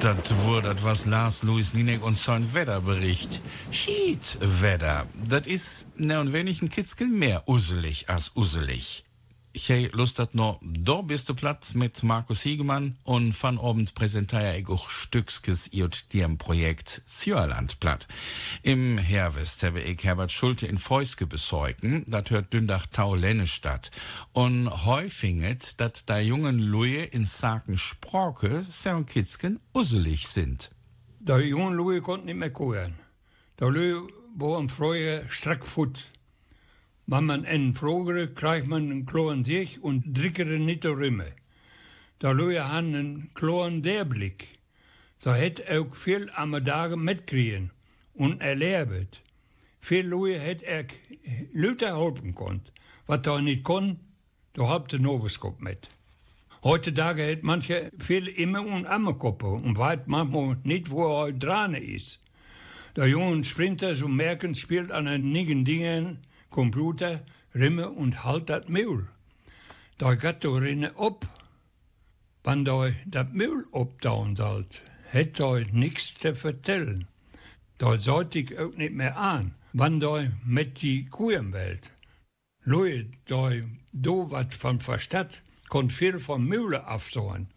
Das 0.00 0.36
wurde 0.44 0.74
was 0.82 1.06
Lars 1.06 1.42
Louis 1.42 1.74
Linek 1.74 2.04
und 2.04 2.18
sein 2.18 2.52
Wetterbericht. 2.54 3.40
Schiedwetter. 3.70 5.06
Das 5.28 5.46
ist 5.46 5.86
ne 5.96 6.20
und 6.20 6.32
wenig 6.32 6.62
ein 6.62 6.68
Kitzchen 6.68 7.18
mehr 7.18 7.42
uselig 7.46 8.08
als 8.08 8.32
uselig. 8.34 9.04
Ich 9.54 9.68
hei 9.68 9.90
Lust 9.92 10.18
hat 10.18 10.34
noch, 10.34 10.58
da 10.62 11.02
bist 11.02 11.28
du 11.28 11.34
Platz 11.34 11.74
mit 11.74 12.02
Markus 12.02 12.40
Hiegemann 12.40 12.96
und 13.04 13.40
van 13.42 13.58
Abend 13.58 13.94
präsentiere 13.94 14.56
ich 14.56 14.66
auch 14.70 14.88
Stückskes 14.88 15.74
iot 15.74 16.10
diem 16.14 16.38
Projekt 16.38 17.02
Sjöerland 17.06 17.78
platt. 17.78 18.08
Im 18.62 18.96
Herbst 18.96 19.62
habe 19.62 19.82
ich 19.82 20.02
Herbert 20.04 20.32
Schulte 20.32 20.66
in 20.66 20.78
Feuske 20.78 21.26
besorgen, 21.26 22.02
dat 22.06 22.30
hört 22.30 22.54
Dündach 22.54 22.86
Tau 22.86 23.14
Lenne 23.14 23.46
statt. 23.46 23.90
Und 24.32 24.70
häufinget, 24.86 25.78
dat 25.78 26.08
da 26.08 26.18
jungen 26.18 26.58
Luje 26.58 27.04
in 27.04 27.26
Saken 27.26 27.76
Sproke, 27.76 28.62
Sern 28.62 29.04
Kitzken 29.04 29.60
uselig 29.74 30.28
sind. 30.28 30.70
Der 31.20 31.44
jonge 31.46 31.76
Louis 31.76 32.02
konnte 32.02 32.24
nicht 32.24 32.38
mehr 32.38 32.48
gehen. 32.48 32.94
Der 33.60 33.68
Louis 33.68 34.10
war 34.34 34.56
am 34.56 34.70
Freude 34.70 35.26
streckfut. 35.28 36.11
Wenn 37.06 37.24
man 37.24 37.44
einen 37.44 37.74
fragere, 37.74 38.28
kriegt 38.28 38.66
man 38.66 38.90
einen 38.90 39.06
kloren 39.06 39.44
sich 39.44 39.82
und 39.82 40.16
drickere 40.16 40.58
nicht 40.58 40.86
Rimme. 40.86 41.30
Der 42.20 42.34
Louis 42.34 42.60
hat 42.60 42.84
einen 42.84 43.30
kloren 43.34 43.82
der 43.82 44.04
Blick. 44.04 44.48
So 45.18 45.32
hätt 45.32 45.68
auch 45.70 45.94
viel 45.94 46.30
am 46.34 46.52
Dagen 46.64 47.02
mitkriegen 47.02 47.70
und 48.14 48.40
erlebt. 48.40 49.22
Viel 49.80 50.06
Louis 50.06 50.40
hätt 50.40 50.62
er 50.62 50.86
Leute 51.52 51.96
helfen 51.96 52.34
konnt. 52.34 52.72
Was 53.06 53.26
er 53.26 53.40
nicht 53.40 53.64
kon, 53.64 53.98
da 54.52 54.68
habt 54.68 54.92
ihr 54.92 55.00
Noviskop 55.00 55.60
mit. 55.60 55.88
Heutzutage 56.62 57.28
hat 57.28 57.42
manche 57.42 57.90
viel 57.98 58.28
immer 58.28 58.64
und 58.64 58.86
Ammerkoppe 58.86 59.48
und 59.48 59.76
weiß 59.76 60.00
manchmal 60.06 60.56
nicht, 60.62 60.90
wo 60.90 61.24
er 61.24 61.32
dran 61.32 61.74
ist. 61.74 62.20
Der 62.94 63.08
junge 63.08 63.42
Sprinter 63.42 63.96
so 63.96 64.06
merken 64.06 64.54
spielt 64.54 64.92
an 64.92 65.08
einigen 65.08 65.64
Dingen, 65.64 66.18
Computer, 66.52 67.20
Rimme 67.54 67.90
und 67.90 68.22
halt 68.22 68.48
dat 68.48 68.68
Müll. 68.68 69.08
Da 69.98 70.14
geht 70.14 70.44
der 70.44 70.62
Rinne 70.62 70.96
ab. 70.96 71.26
Wenn 72.44 72.64
da 72.64 72.90
dat 73.06 73.34
Müll 73.34 73.66
abdauen 73.72 74.36
sollt, 74.36 74.82
hätt 75.10 75.40
da 75.40 75.58
nix 75.72 76.14
zu 76.14 76.34
vertellen. 76.34 77.08
Da 77.78 78.00
sollte 78.00 78.38
ich 78.38 78.56
auch 78.58 78.76
nicht 78.76 78.94
mehr 78.94 79.16
an. 79.16 79.54
wann 79.72 80.00
da 80.00 80.26
mit 80.44 80.82
die 80.82 81.06
Kuhenwelt. 81.06 81.90
Leute, 82.64 83.06
da, 83.26 83.50
do 83.92 84.30
wat 84.30 84.54
von 84.54 84.80
Verstadt, 84.80 85.42
konnt 85.68 85.92
viel 85.92 86.18
vom 86.20 86.46
Mühle 86.46 86.86
afsoen. 86.86 87.48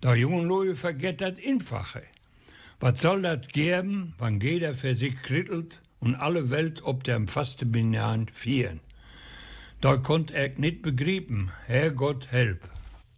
Da 0.00 0.14
jungen 0.14 0.46
Leute 0.46 0.74
vergeht 0.74 1.20
das 1.20 1.34
Einfache. 1.46 2.02
Was 2.80 3.00
soll 3.00 3.22
das 3.22 3.46
geben, 3.48 4.14
wann 4.18 4.40
jeder 4.40 4.74
für 4.74 4.96
sich 4.96 5.14
krittelt 5.22 5.80
und 6.02 6.16
alle 6.16 6.50
Welt 6.50 6.82
ob 6.82 7.04
der 7.04 7.26
faste 7.28 7.64
Binyan 7.64 8.26
vieren? 8.34 8.80
Da 9.80 9.96
konnt 9.96 10.30
er 10.30 10.50
nicht 10.56 10.82
begrieben, 10.82 11.50
Herrgott 11.66 12.30
help. 12.30 12.68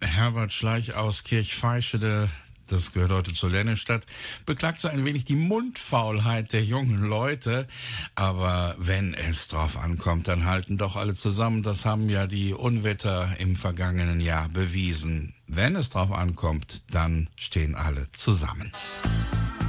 Herbert 0.01 0.53
Schleich 0.53 0.95
aus 0.95 1.25
Kirchveischede, 1.25 2.29
das 2.69 2.93
gehört 2.93 3.13
heute 3.13 3.33
zur 3.33 3.51
Lennestadt, 3.51 4.07
beklagt 4.47 4.81
so 4.81 4.89
ein 4.89 5.05
wenig 5.05 5.25
die 5.25 5.37
Mundfaulheit 5.37 6.53
der 6.53 6.63
jungen 6.63 7.03
Leute. 7.05 7.67
Aber 8.15 8.75
wenn 8.79 9.15
es 9.15 9.49
drauf 9.49 9.79
ankommt, 9.79 10.29
dann 10.29 10.45
halten 10.45 10.79
doch 10.79 10.97
alle 10.97 11.15
zusammen. 11.15 11.63
Das 11.63 11.85
haben 11.85 12.09
ja 12.09 12.27
die 12.27 12.53
Unwetter 12.53 13.29
im 13.39 13.57
vergangenen 13.57 14.21
Jahr 14.21 14.49
bewiesen. 14.49 15.35
Wenn 15.47 15.77
es 15.77 15.91
drauf 15.91 16.13
ankommt, 16.13 16.83
dann 16.95 17.29
stehen 17.37 17.75
alle 17.75 18.09
zusammen. 18.13 18.73
Hochsauerlandwelle. 18.73 19.64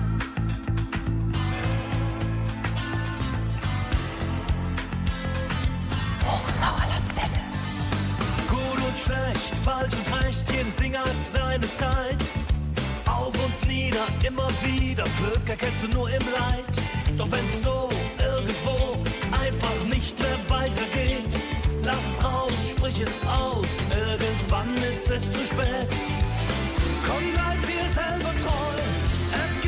Schlecht, 9.06 9.56
falsch 9.64 9.94
und 9.94 10.24
recht, 10.24 10.52
jedes 10.52 10.76
Ding 10.76 10.98
hat 10.98 11.10
seine 11.32 11.68
Zeit. 11.74 12.22
Auf 13.06 13.34
und 13.46 13.68
nieder, 13.68 14.06
immer 14.26 14.50
wieder, 14.64 15.04
Glück 15.20 15.48
erkennst 15.48 15.84
du 15.84 15.88
nur 15.90 16.10
im 16.10 16.26
Leid. 16.40 16.76
Doch 17.18 17.30
wenn 17.32 17.48
so 17.64 17.90
irgendwo 18.20 18.98
einfach 19.32 19.78
nicht 19.94 20.20
mehr 20.20 20.40
weitergeht, 20.48 21.30
lass 21.84 22.04
es 22.18 22.24
raus, 22.24 22.52
sprich 22.72 23.02
es 23.02 23.16
aus, 23.28 23.68
irgendwann 23.94 24.74
ist 24.92 25.10
es 25.10 25.22
zu 25.22 25.46
spät. 25.46 25.94
Komm, 27.06 27.24
bleib 27.34 27.62
dir 27.70 27.88
selber 27.94 28.34
treu, 28.44 28.76
es 29.42 29.65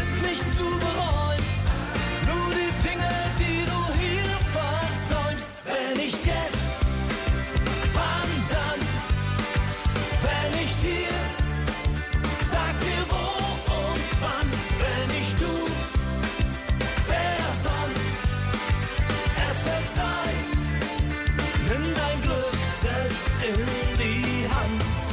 in 23.47 23.65
die 23.97 24.47
Hand. 24.49 25.03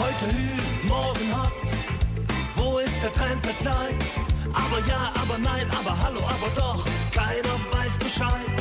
Heute 0.00 0.26
hü, 0.26 0.88
morgen 0.88 1.28
hot. 1.36 1.52
Wo 2.56 2.78
ist 2.78 3.00
der 3.02 3.12
Trend 3.12 3.44
der 3.44 3.58
Zeit? 3.60 4.04
Aber 4.52 4.78
ja, 4.88 5.12
aber 5.22 5.38
nein, 5.38 5.68
aber 5.70 5.96
hallo, 6.02 6.20
aber 6.20 6.50
doch. 6.56 6.84
Keiner 7.12 7.56
weiß 7.72 7.96
Bescheid. 7.98 8.56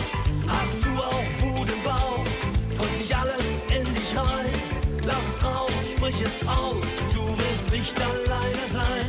Hast 0.48 0.84
du 0.84 0.92
auch 1.02 1.58
Wut 1.58 1.70
im 1.72 1.84
Bauch? 1.84 2.26
Frisst 2.76 3.00
sich 3.00 3.16
alles 3.16 3.46
in 3.70 3.86
dich 3.94 4.16
rein? 4.16 4.54
Lass 5.04 5.38
es 5.38 5.44
raus, 5.44 5.72
sprich 5.92 6.22
es 6.22 6.48
aus. 6.48 6.86
Du 7.14 7.24
wirst 7.38 7.72
nicht 7.72 7.96
alleine 8.00 8.66
sein. 8.72 9.08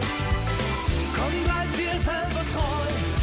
Komm, 1.14 1.32
bleib 1.44 1.72
dir 1.76 1.99
selber 2.01 2.44
treu. 2.53 3.16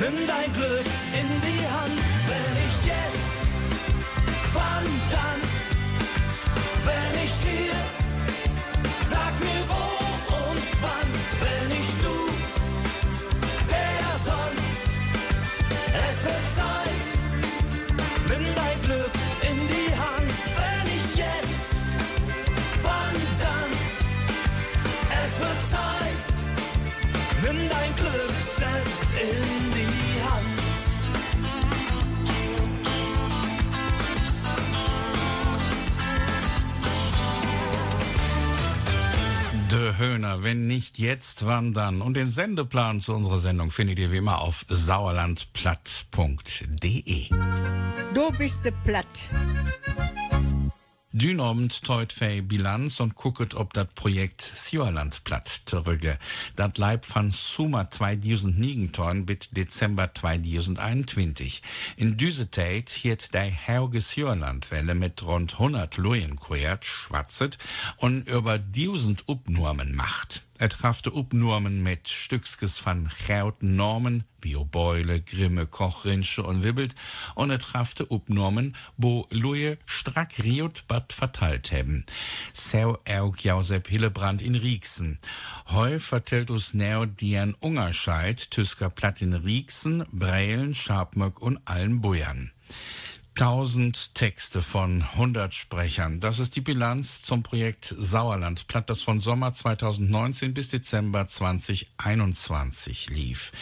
Nimm 0.00 0.26
dein 0.26 0.52
Glück 0.52 0.86
in 1.12 1.28
die 1.40 1.64
Hand, 1.66 2.00
wenn 2.28 2.54
nicht 2.62 2.84
jetzt. 2.84 3.38
Wann 4.52 4.84
dann? 5.10 5.47
Höhner, 39.98 40.42
wenn 40.42 40.66
nicht 40.66 40.98
jetzt, 40.98 41.46
wann 41.46 41.74
dann? 41.74 42.00
Und 42.00 42.14
den 42.14 42.30
Sendeplan 42.30 43.00
zu 43.00 43.14
unserer 43.14 43.38
Sendung 43.38 43.70
findet 43.70 43.98
ihr 43.98 44.10
wie 44.12 44.18
immer 44.18 44.40
auf 44.40 44.64
sauerlandplatt.de. 44.68 47.28
Du 48.14 48.30
bist 48.38 48.64
de 48.64 48.72
Dünobend 51.12 51.84
teut 51.84 52.12
fei 52.12 52.42
Bilanz 52.42 53.00
und 53.00 53.14
gucket, 53.14 53.54
ob 53.54 53.72
dat 53.72 53.94
Projekt 53.94 54.42
Sjörland 54.42 55.24
platt 55.24 55.62
zurücke. 55.64 56.18
Dat 56.54 56.76
Leib 56.76 57.06
van 57.08 57.30
Summer 57.32 57.90
2009 57.90 59.24
bis 59.24 59.48
Dezember 59.50 60.12
2021. 60.12 61.62
In 61.96 62.18
düse 62.18 62.50
Zeit 62.50 62.90
hiert 62.90 63.34
dei 63.34 63.50
Herge 63.50 64.02
Sjörlandwelle 64.02 64.94
mit 64.94 65.22
rund 65.22 65.54
100 65.54 65.96
Luyen 65.96 66.36
quert 66.36 66.84
schwatzet 66.84 67.56
und 67.96 68.28
über 68.28 68.60
1000 68.60 69.26
Upnormen 69.28 69.94
macht. 69.94 70.47
Er 70.60 70.68
trafte 70.68 71.12
Upnormen 71.12 71.84
mit 71.84 72.08
Stückskes 72.08 72.84
van 72.84 73.08
Chauten 73.08 73.76
Normen, 73.76 74.24
wie 74.40 74.56
o 74.56 74.64
Beule, 74.64 75.20
Grimme, 75.20 75.66
Kochrinsche 75.66 76.42
und 76.42 76.64
Wibbelt, 76.64 76.96
und 77.36 77.50
er 77.50 77.60
trafte 77.60 78.06
Upnormen, 78.06 78.74
wo 78.96 79.28
Luje 79.30 79.78
strack 79.86 80.42
riot 80.42 80.82
bad 80.88 81.12
verteilt 81.12 81.70
hebben. 81.70 82.04
Seu 82.52 82.98
Erg 83.04 83.44
Jausep 83.44 83.86
Hillebrand 83.86 84.42
in 84.42 84.56
Rieksen. 84.56 85.20
Heu 85.68 86.00
vertellt 86.00 86.50
us 86.50 86.74
näo 86.74 87.06
dian 87.06 87.54
Ungerscheid, 87.54 88.50
Tüsker 88.50 88.90
Platt 88.90 89.22
in 89.22 89.34
Rieksen, 89.34 90.04
Breilen, 90.10 90.74
Schabmöck 90.74 91.40
und 91.40 91.60
allen 91.66 92.00
Bujern. 92.00 92.50
1000 93.40 94.16
Texte 94.16 94.62
von 94.62 95.00
100 95.00 95.54
Sprechern. 95.54 96.18
Das 96.18 96.40
ist 96.40 96.56
die 96.56 96.60
Bilanz 96.60 97.22
zum 97.22 97.44
Projekt 97.44 97.94
Sauerlandplatt, 97.96 98.90
das 98.90 99.00
von 99.00 99.20
Sommer 99.20 99.52
2019 99.52 100.54
bis 100.54 100.70
Dezember 100.70 101.28
2021 101.28 103.10
lief. 103.10 103.52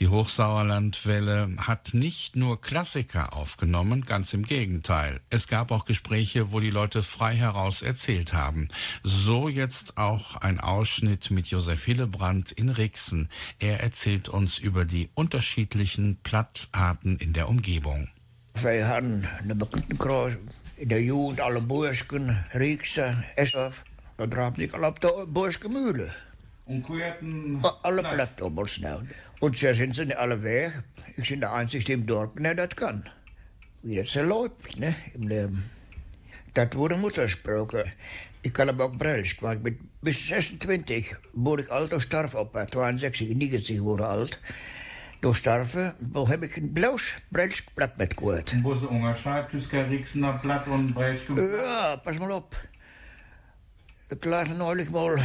Die 0.00 0.08
Hochsauerlandwelle 0.08 1.54
hat 1.58 1.94
nicht 1.94 2.34
nur 2.34 2.60
Klassiker 2.60 3.32
aufgenommen, 3.32 4.04
ganz 4.06 4.34
im 4.34 4.42
Gegenteil. 4.42 5.20
Es 5.30 5.46
gab 5.46 5.70
auch 5.70 5.84
Gespräche, 5.84 6.50
wo 6.50 6.58
die 6.58 6.70
Leute 6.70 7.04
frei 7.04 7.36
heraus 7.36 7.80
erzählt 7.82 8.32
haben. 8.32 8.66
So 9.04 9.48
jetzt 9.48 9.98
auch 9.98 10.34
ein 10.34 10.58
Ausschnitt 10.58 11.30
mit 11.30 11.46
Josef 11.46 11.84
Hillebrand 11.84 12.50
in 12.50 12.70
Rixen. 12.70 13.28
Er 13.60 13.78
erzählt 13.78 14.28
uns 14.28 14.58
über 14.58 14.84
die 14.84 15.10
unterschiedlichen 15.14 16.16
Plattarten 16.24 17.18
in 17.18 17.32
der 17.34 17.48
Umgebung. 17.48 18.08
Wij 18.60 18.80
hadden 18.80 19.24
een 19.48 19.58
bekende 19.58 19.96
kruis 19.96 20.36
in 20.74 20.88
de 20.88 21.04
jugend 21.04 21.40
alle 21.40 21.60
Boersken, 21.60 22.46
Riekse, 22.50 23.24
Eshof. 23.34 23.82
Dat 24.16 24.30
draafde 24.30 24.62
ik 24.62 24.72
al 24.72 24.88
op 24.88 25.00
de 25.00 25.26
Boerske 25.28 25.68
Mühle. 25.68 26.14
Und 26.64 26.84
Kuerten. 26.84 27.60
Alle 27.82 28.02
Platten 28.02 28.44
op 28.44 28.58
ons 28.58 28.78
nou. 28.78 29.02
Und 29.40 29.58
so 29.58 29.72
sind 29.72 29.94
sie 29.94 30.14
alle 30.14 30.42
weg. 30.42 30.82
Ich 31.16 31.28
bin 31.28 31.40
der 31.40 31.52
Einzige 31.52 31.92
im 31.92 32.06
Dorf, 32.06 32.30
der 32.38 32.54
das 32.54 32.76
kann. 32.76 33.08
Wie 33.82 33.96
das 33.96 34.12
so 34.12 34.22
läuft, 34.22 34.78
ne, 34.78 34.94
im 35.14 35.26
Leben. 35.28 35.70
Das 36.54 36.74
wurde 36.74 36.96
Muttersprache. 36.96 37.84
Ich 38.42 38.52
kann 38.52 38.68
aber 38.68 38.84
auch 38.84 38.96
Brelsch. 38.96 39.42
weil 39.42 39.56
ich 39.56 39.62
bin 39.62 39.78
bis 40.02 40.28
26 40.28 41.16
wurde 41.32 41.62
ich 41.62 41.70
alt 41.72 41.92
und 41.92 42.00
starf 42.00 42.34
op 42.34 42.52
62, 42.72 43.34
90 43.34 43.82
wurde 43.82 44.06
alt. 44.06 44.40
Door 45.22 45.36
starven, 45.36 45.94
wo 46.12 46.26
heb 46.28 46.42
ik 46.42 46.56
een 46.56 46.72
blauws 46.72 47.18
Brelsch 47.28 47.62
Blatt 47.74 47.96
mitgehört. 47.96 48.62
Wo 48.62 48.72
ist 48.72 48.80
der 48.80 48.90
Unterschied 48.90 49.50
zwischen 49.50 49.88
Rixener 49.88 50.32
Blatt 50.42 50.66
und 50.66 50.94
Breitschke? 50.94 51.34
Ja, 51.34 51.96
pass 51.96 52.18
mal 52.18 52.32
op. 52.32 52.56
Ich 54.08 54.24
las 54.24 54.48
neulich 54.48 54.90
mal 54.90 55.22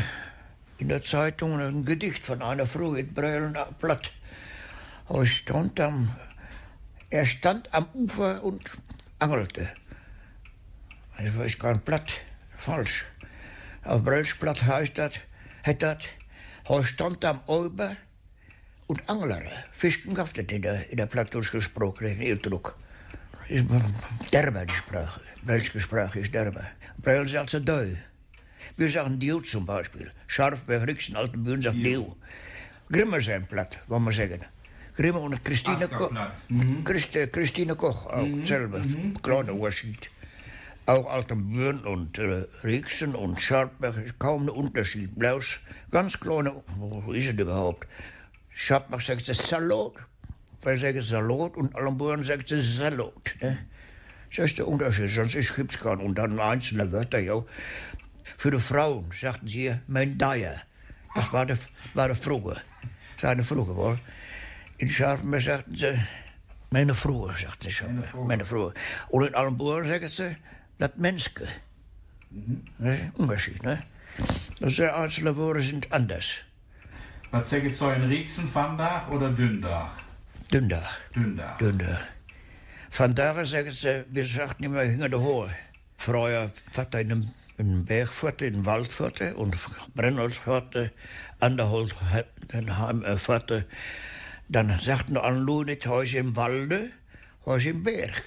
in 0.77 0.89
der 0.89 1.01
Zeitung 1.01 1.59
ein 1.59 1.83
Gedicht 1.83 2.27
von 2.27 2.43
einer 2.43 2.67
Frau 2.67 2.93
in 2.93 3.11
Breulen 3.11 3.57
Blatt. 3.79 4.11
Er 5.09 5.25
stand 5.25 5.79
am, 5.79 6.15
er 7.09 7.25
stand 7.25 7.73
am 7.73 7.87
Ufer 7.95 8.43
und 8.43 8.69
angelte. 9.17 9.67
Das 11.17 11.35
war 11.35 11.47
kein 11.47 11.81
Blatt, 11.81 12.11
falsch. 12.55 13.05
Auf 13.83 14.03
Brölschblatt 14.03 14.61
heißt 14.61 14.95
das, 14.95 15.15
hat 15.65 15.81
das, 15.81 16.03
er 16.69 16.85
stand 16.85 17.25
am 17.25 17.39
Ufer 17.47 17.97
und 18.87 19.09
anglere. 19.09 19.51
Fisken 19.71 20.15
dat 20.15 20.37
in 20.37 20.61
der, 20.61 20.89
in 20.89 20.97
der 20.97 21.05
Platt 21.05 21.33
durchgesprochen, 21.33 22.07
in 22.07 22.21
Eeldruck. 22.21 22.75
Ist 23.49 23.65
derbe, 24.31 24.65
die 24.65 24.73
Sprache. 24.73 25.21
Brelsche 25.45 25.79
Sprache 25.79 26.19
ist 26.19 26.33
derbe. 26.33 26.63
Brel 26.97 27.27
sagt 27.27 27.51
sie 27.51 27.61
deu. 27.61 27.87
Wir 28.75 28.89
sagen 28.89 29.19
Dieu 29.19 29.39
zum 29.39 29.65
Beispiel. 29.65 30.11
Scharf 30.27 30.63
bei 30.63 30.77
Rixen, 30.77 31.15
alten 31.15 31.43
Bühnen 31.43 31.61
sagt 31.61 31.77
Dieu. 31.77 32.03
Grimmer 32.91 33.21
sein 33.21 33.45
Platt, 33.45 33.79
wollen 33.87 34.03
wir 34.03 34.11
sagen. 34.11 34.43
Grimmer 34.95 35.21
und 35.21 35.43
Christine 35.45 35.87
Koch. 35.87 36.11
Christi, 36.83 37.27
Christine 37.27 37.75
Koch 37.75 38.07
auch 38.07 38.27
selber. 38.43 38.81
Kleiner 39.21 39.53
Unterschied. 39.53 40.09
Auch 40.85 41.09
Altenbüren 41.09 41.83
und 41.85 42.17
äh, 42.17 42.45
Rixen 42.63 43.13
und 43.13 43.41
Scharpberg 43.41 43.97
ist 43.97 44.19
kaum 44.19 44.43
ein 44.43 44.49
Unterschied. 44.49 45.13
Bloß 45.15 45.59
ganz 45.91 46.17
kleine, 46.19 46.63
wo 46.77 47.11
ist 47.11 47.27
es 47.27 47.33
überhaupt? 47.33 47.87
Scharpberg 48.59 49.01
sagt 49.03 49.23
sie 49.23 49.35
Salat. 49.35 49.93
Weil 50.61 50.77
sagen 50.77 51.01
Salat 51.03 51.55
und 51.55 51.75
Altenbüren 51.75 52.23
sagt 52.23 52.49
sie 52.49 52.59
Salat. 52.59 53.35
Ne? 53.39 53.67
Das 54.35 54.45
ist 54.45 54.57
der 54.57 54.67
Unterschied, 54.67 55.11
sonst 55.11 55.55
gibt 55.55 55.71
es 55.71 55.79
keinen. 55.79 56.01
Und 56.01 56.15
dann 56.15 56.39
einzelne 56.39 56.91
Wörter, 56.91 57.19
ja. 57.19 57.45
Für 58.35 58.49
die 58.49 58.59
Frauen 58.59 59.11
sagten 59.11 59.47
sie 59.47 59.75
mein 59.85 60.17
Deier. 60.17 60.63
Das 61.13 61.31
war 61.31 61.45
der, 61.45 61.59
war 61.93 62.07
der 62.07 62.15
Frage. 62.15 62.57
Seine 63.21 63.43
Frage, 63.43 63.75
wohl. 63.75 63.99
In 64.79 64.89
Scharfenberg 64.89 65.43
sagten 65.43 65.75
sie 65.75 65.99
meine 66.71 66.95
Frau, 66.95 67.29
sagten 67.29 67.61
sie 67.61 67.71
schon. 67.71 68.03
Meine 68.25 68.45
Frau. 68.45 68.73
Und 69.09 69.27
in 69.27 69.35
Allenboer 69.35 69.85
sagen 69.85 70.09
sie 70.09 70.35
das 70.79 70.97
Menske. 70.97 71.47
Ne? 72.79 73.11
Unterschied, 73.17 73.61
ne? 73.61 73.83
De 74.59 74.89
einzelne 74.89 75.37
woorden 75.37 75.61
sind 75.61 75.91
anders. 75.91 76.43
Was 77.31 77.49
sagt 77.49 77.73
so 77.73 77.91
in 77.91 78.03
Rixen, 78.03 78.53
Vandach 78.53 79.09
oder 79.09 79.29
Dündach? 79.29 79.91
Dündach. 80.51 80.97
Dündach. 81.13 81.57
Dündach. 81.57 82.01
Vandaar 82.97 83.45
zeggen 83.45 83.73
ze, 83.73 84.05
we 84.09 84.23
sagten 84.23 84.63
immer 84.63 84.81
hinter 84.81 85.09
der 85.09 85.19
Hohe. 85.19 85.51
Früher 85.97 86.49
Vater 86.71 87.01
in 87.01 87.11
einem, 87.11 87.31
in 87.57 87.67
einem 87.67 87.85
Bergviertel, 87.85 88.47
in 88.47 88.53
einem 88.55 88.65
Waldviertel 88.65 89.33
und 89.33 89.55
Brennholzviertel, 89.93 90.91
Anderholz, 91.39 91.93
dann 92.47 92.77
haben 92.77 93.03
äh, 93.03 93.17
Viertel. 93.17 93.67
Dann 94.47 94.79
sagten 94.79 95.17
alle 95.17 95.39
Leute 95.39 95.89
Häuser 95.89 96.19
im 96.19 96.35
Walde, 96.35 96.91
Häuser 97.45 97.71
im 97.71 97.83
Berg. 97.83 98.23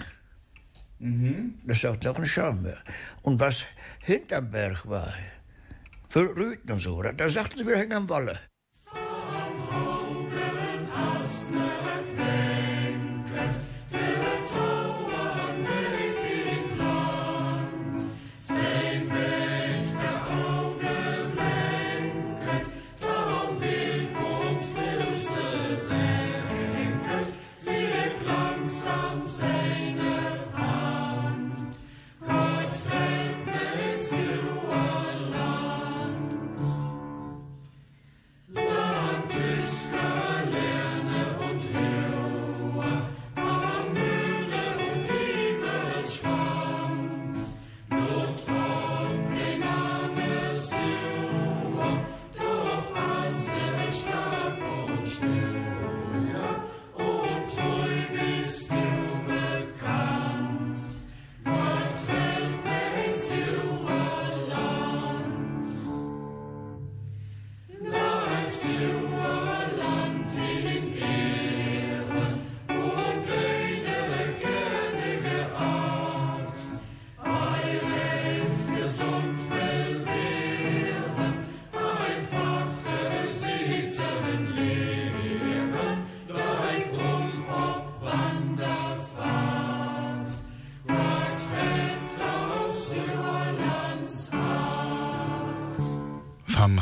Das 1.65 1.81
sagt 1.81 2.07
auch 2.07 2.19
ein 2.19 2.27
Schaumer. 2.27 2.77
Und 3.23 3.41
was 3.41 3.65
hinterm 4.01 4.51
Berg 4.51 4.87
war, 4.87 5.15
für 6.11 6.37
Rüten 6.37 6.73
und 6.73 6.79
so, 6.81 7.03
da 7.03 7.29
sagten 7.29 7.59
sie, 7.59 7.67
wir 7.67 7.79
hängen 7.79 7.95
am 7.95 8.09
Walle. 8.11 8.39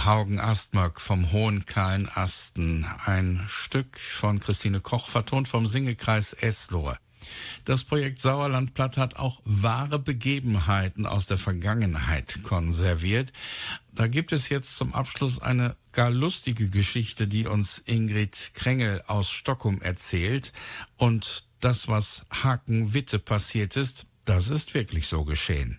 Haugen 0.08 0.40
Astmark, 0.40 1.02
vom 1.02 1.32
Hohen 1.32 1.66
Kahlen 1.66 2.08
Asten. 2.08 2.86
Ein 3.04 3.44
Stück 3.46 3.98
von 3.98 4.40
Christine 4.40 4.80
Koch, 4.80 5.10
vertont 5.10 5.48
vom 5.48 5.66
Singekreis 5.66 6.32
Eslohe. 6.32 6.96
Das 7.66 7.84
Projekt 7.84 8.18
Sauerlandplatt 8.18 8.96
hat 8.96 9.16
auch 9.16 9.38
wahre 9.44 9.98
Begebenheiten 9.98 11.04
aus 11.04 11.26
der 11.26 11.36
Vergangenheit 11.36 12.42
konserviert. 12.42 13.34
Da 13.92 14.06
gibt 14.06 14.32
es 14.32 14.48
jetzt 14.48 14.78
zum 14.78 14.94
Abschluss 14.94 15.42
eine 15.42 15.76
gar 15.92 16.08
lustige 16.08 16.70
Geschichte, 16.70 17.26
die 17.26 17.46
uns 17.46 17.76
Ingrid 17.84 18.52
Krengel 18.54 19.02
aus 19.08 19.30
Stockholm 19.30 19.82
erzählt. 19.82 20.54
Und 20.96 21.44
das, 21.60 21.86
was 21.86 22.24
Haken-Witte 22.30 23.18
passiert 23.18 23.76
ist, 23.76 24.06
das 24.24 24.48
ist 24.48 24.72
wirklich 24.72 25.06
so 25.06 25.24
geschehen. 25.24 25.78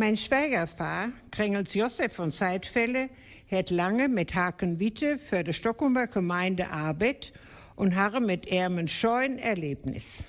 Mein 0.00 0.16
Schwiegervater, 0.16 1.12
Krengels 1.30 1.74
Josef 1.74 2.14
von 2.14 2.30
Seidfälle, 2.30 3.10
hat 3.50 3.68
lange 3.68 4.08
mit 4.08 4.34
Haken 4.34 4.80
Witte 4.80 5.18
für 5.18 5.44
die 5.44 5.52
Stockholmer 5.52 6.06
Gemeinde 6.06 6.70
arbeitet 6.70 7.34
und 7.76 7.94
habe 7.96 8.20
mit 8.20 8.46
ihm 8.46 8.78
ein 8.78 8.88
scheuen 8.88 9.38
Erlebnis. 9.38 10.24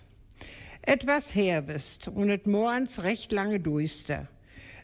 Etwas 0.82 1.34
herwist 1.36 2.10
und 2.10 2.30
et 2.30 2.48
morgens 2.48 3.02
recht 3.04 3.32
lange 3.32 3.62
duister. 3.62 4.28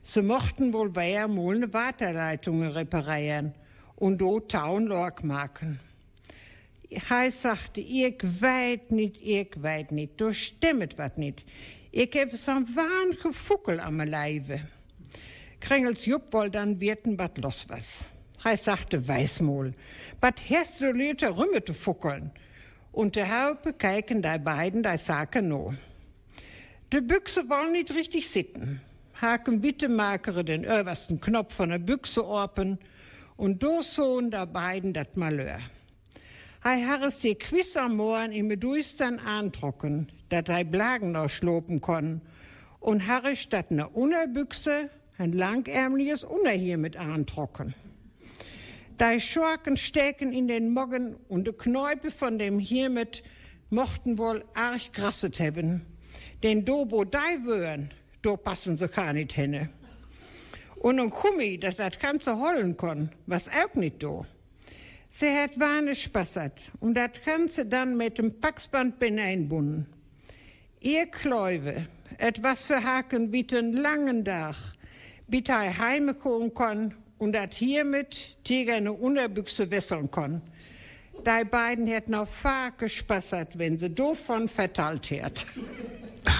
Sie 0.04 0.22
mochten 0.22 0.72
wohl 0.72 0.96
weiter 0.96 1.28
mal 1.28 1.60
ne 1.60 1.74
Waterleitung 1.74 2.64
reparieren 2.64 3.56
und 3.98 4.20
do 4.20 4.40
Taun 4.40 4.88
Lorg 4.88 5.22
machen. 5.22 5.82
Hij 6.90 7.32
sagte, 7.32 7.82
ich 7.82 8.24
weet 8.40 8.92
niet, 8.92 9.18
ich 9.22 9.50
weet 9.62 9.92
niet, 9.92 10.18
da 10.18 10.32
stimmt 10.32 10.96
wat 10.96 11.18
niet. 11.18 11.42
Ich 11.92 12.14
heb 12.14 12.34
zo'n 12.34 12.68
wahnige 12.74 13.34
Fuckel 13.34 13.80
am 13.82 14.02
Leibe. 14.02 14.62
Krengels 15.60 16.06
Jupp 16.06 16.34
wohl 16.34 16.50
dann 16.50 16.80
wirten 16.80 17.18
wat 17.18 17.38
los 17.38 17.68
was. 17.70 18.06
Hij 18.44 18.58
sagte, 18.58 19.08
weiß 19.08 19.42
mal, 19.42 19.74
wat 20.22 20.40
hast 20.50 20.80
du 20.80 20.92
Leute 20.92 21.36
rümme 21.36 21.64
zu 21.66 21.74
fuckeln? 21.74 22.32
Und 22.92 23.16
der 23.16 23.28
Haupe 23.30 23.74
kijken 23.74 24.22
die 24.22 24.40
beiden 24.40 24.84
die 24.84 24.98
Sachen 24.98 25.50
no. 25.50 25.74
De 26.92 27.02
Büchse 27.02 27.50
wollen 27.50 27.74
nicht 27.74 27.92
richtig 27.92 28.30
sitten. 28.30 28.82
Haken 29.22 29.62
bitte 29.62 29.90
makere 29.90 30.44
den 30.44 30.66
obersten 30.66 31.20
Knopf 31.20 31.56
von 31.56 31.70
der 31.70 31.80
Büchse 31.80 32.26
orpen 32.26 32.78
und 33.36 33.62
do 33.62 33.82
sohn 33.82 34.32
der 34.32 34.46
beiden 34.46 34.94
dat 34.94 35.18
Malheur. 35.18 35.60
Hij 36.62 36.86
harres 36.86 37.20
die 37.20 37.36
quiz 37.36 37.76
am 37.76 37.98
Morgen 37.98 38.32
im 38.32 38.60
Duistern 38.60 39.20
antrocken, 39.20 40.10
dat 40.30 40.48
hij 40.48 40.66
Blagen 40.66 41.12
noch 41.12 41.30
schlopen 41.30 41.82
kon, 41.82 42.22
und 42.80 43.08
harre 43.08 43.36
statt 43.36 43.72
ne 43.72 43.88
Unterbüchse 43.90 44.90
ein 45.18 45.32
langärmliches 45.32 46.24
Unterhier 46.24 46.78
mit 46.78 46.96
antrocken. 46.96 47.74
Die 49.00 49.20
Schurken 49.20 49.78
stecken 49.78 50.34
in 50.34 50.48
den 50.48 50.74
Moggen 50.74 51.16
und 51.28 51.46
de 51.46 51.54
Knäupe 51.54 52.12
von 52.12 52.40
dem 52.40 52.60
Hiermit 52.60 53.24
mochten 53.70 54.18
wohl 54.18 54.44
arg 54.54 54.94
grasset 54.94 55.40
hebben. 55.40 55.86
Denn 56.44 56.66
do 56.66 56.86
wo 56.90 57.04
die 57.04 57.44
würen, 57.44 57.92
do 58.22 58.38
passen 58.38 58.78
sie 58.78 58.88
gar 58.88 59.14
nicht 59.14 59.34
hin. 59.34 59.70
Und 60.76 61.00
ein 61.00 61.10
Kummi, 61.10 61.60
dat 61.60 61.80
das 61.80 61.98
Ganze 62.00 62.38
hollen 62.38 62.78
kon, 62.78 63.10
was 63.26 63.50
auch 63.50 63.74
nicht 63.76 64.02
do. 64.04 64.26
Sie 65.10 65.30
hat 65.30 65.60
Wahne 65.60 65.96
spassert 65.96 66.72
und 66.80 66.94
das 66.94 67.12
Ganze 67.26 67.66
dann 67.66 67.98
mit 67.98 68.20
dem 68.20 68.40
Paxband 68.40 69.02
einbunden. 69.02 69.88
Ihr 70.80 71.08
Kläuwe, 71.08 71.88
etwas 72.20 72.64
für 72.64 72.84
Haken 72.84 73.32
wie 73.32 73.44
den 73.44 73.74
langen 73.74 74.24
Dach, 74.24 74.77
bitte 75.28 75.54
heimkommen 75.54 76.54
kann 76.54 76.94
und 77.18 77.34
dat 77.34 77.54
hiermit 77.54 78.38
Tiger 78.44 78.76
eine 78.76 78.94
Unterbüchse 78.94 79.70
wesseln 79.72 80.10
kann. 80.12 80.42
Die 81.26 81.46
beiden 81.46 81.88
hätten 81.88 82.14
auf 82.16 82.34
Fahr 82.34 82.72
gespassert, 82.72 83.58
wenn 83.58 83.78
sie 83.78 83.90
davon 83.90 84.48
verteilt 84.48 85.10
hätt. 85.10 85.46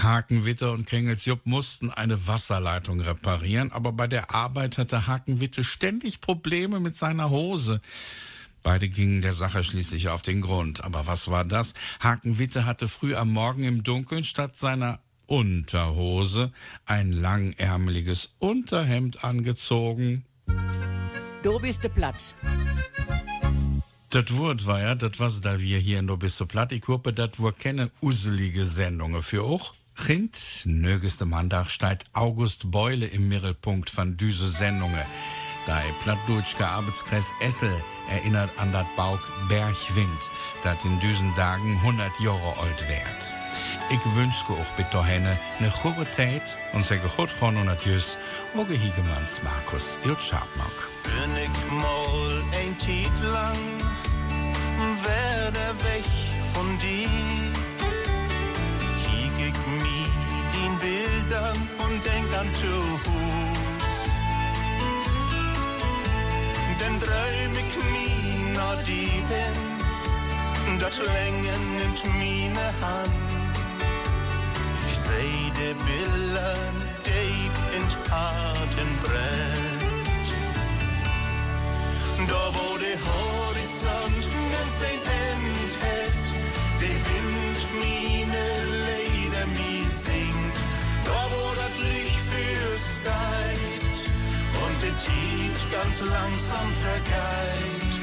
Hakenwitte 0.02 0.70
und 0.70 0.86
Kringelsjupp 0.86 1.40
mussten 1.44 1.90
eine 1.90 2.26
Wasserleitung 2.26 3.00
reparieren, 3.00 3.72
aber 3.72 3.92
bei 3.92 4.06
der 4.06 4.34
Arbeit 4.34 4.78
hatte 4.78 5.06
Hakenwitte 5.06 5.64
ständig 5.64 6.20
Probleme 6.20 6.78
mit 6.78 6.94
seiner 6.94 7.30
Hose. 7.30 7.80
Beide 8.62 8.88
gingen 8.88 9.22
der 9.22 9.32
Sache 9.32 9.64
schließlich 9.64 10.08
auf 10.08 10.22
den 10.22 10.40
Grund. 10.40 10.84
Aber 10.84 11.06
was 11.06 11.28
war 11.30 11.44
das? 11.44 11.74
Hakenwitte 12.00 12.66
hatte 12.66 12.88
früh 12.88 13.14
am 13.14 13.30
Morgen 13.30 13.64
im 13.64 13.82
Dunkeln 13.82 14.24
statt 14.24 14.56
seiner 14.56 15.00
Unterhose 15.28 16.52
ein 16.86 17.12
langärmeliges 17.12 18.30
Unterhemd 18.38 19.24
angezogen. 19.24 20.24
Du 21.42 21.58
bist 21.60 21.84
de 21.84 21.90
Platz. 21.90 22.34
Das 24.10 24.34
Wort 24.36 24.66
war 24.66 24.80
ja, 24.80 24.94
das 24.94 25.20
was 25.20 25.42
da 25.42 25.60
wir 25.60 25.78
hier 25.78 25.98
in 25.98 26.06
Du 26.06 26.16
bist 26.16 26.42
platt. 26.48 26.72
Ich 26.72 26.88
hoffe, 26.88 27.12
das 27.12 27.40
war 27.42 27.52
keine 27.52 27.90
uselige 28.00 28.64
Sendungen 28.64 29.22
für 29.22 29.44
auch. 29.44 29.74
Rind, 30.08 30.62
nögeste 30.64 31.26
Mandag 31.26 31.68
steigt 31.68 32.06
August 32.14 32.70
Beule 32.70 33.06
im 33.06 33.28
Mittelpunkt 33.28 33.90
von 33.90 34.16
düse 34.16 34.48
Sendungen. 34.48 35.04
Der 35.66 35.82
plattdeutsche 36.02 36.66
Arbeitskreis 36.66 37.30
Essel 37.42 37.74
erinnert 38.10 38.50
an 38.56 38.72
das 38.72 38.86
Bauk 38.96 39.20
Bergwind, 39.50 40.30
das 40.64 40.82
in 40.86 40.98
diesen 41.00 41.34
Tagen 41.34 41.76
100 41.82 42.18
Jahre 42.20 42.56
alt 42.60 42.88
wird. 43.90 44.00
Ich 44.00 44.16
wünsche 44.16 44.52
euch 44.52 44.70
bitte 44.76 45.04
henne 45.04 45.38
eine 45.58 45.70
gute 45.82 46.10
Zeit 46.10 46.56
und 46.72 46.84
sage 46.84 47.08
gut 47.16 47.30
von 47.30 47.56
und 47.56 47.68
adios, 47.68 48.18
Oge 48.56 48.74
Hiegemanns 48.74 49.42
Markus 49.42 49.98
Iltschabmak. 50.04 50.88
Bin 51.04 51.36
ich 51.36 51.72
mal 51.72 52.42
ein 52.52 52.76
Tiet 52.78 53.10
lang, 53.22 53.58
werde 55.02 55.74
weg 55.84 56.04
von 56.54 56.78
dir. 56.78 57.08
Kiek 59.04 59.48
ich 59.48 59.66
mi 59.82 60.06
den 60.54 60.78
Bildern 60.78 61.56
und 61.78 62.04
denk 62.04 62.32
an 62.38 62.48
Tuhus. 62.60 63.90
Denn 66.80 67.00
träum 67.00 67.54
ich 67.54 67.76
mi 67.92 68.54
nach 68.54 68.82
die 68.84 69.22
hin, 69.30 70.78
dat 70.78 70.96
Längen 70.96 71.78
nimmt 71.78 72.04
mi 72.18 72.48
ne 72.48 72.72
Hand. 72.80 73.37
Ganz 96.28 96.48
langsam 96.48 96.70
vergeht. 96.82 97.96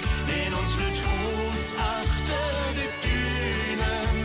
In 0.45 0.53
unsere 0.53 0.89
Tus 0.89 1.61
achter 1.77 2.47
die 2.77 2.91
Dünen 3.05 4.17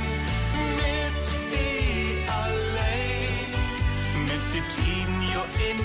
mit 0.80 1.24
die 1.52 2.24
allein, 2.42 3.50
mit 4.24 4.44
die 4.52 4.64
Tien 4.74 5.12
jo 5.32 5.42
in 5.68 5.80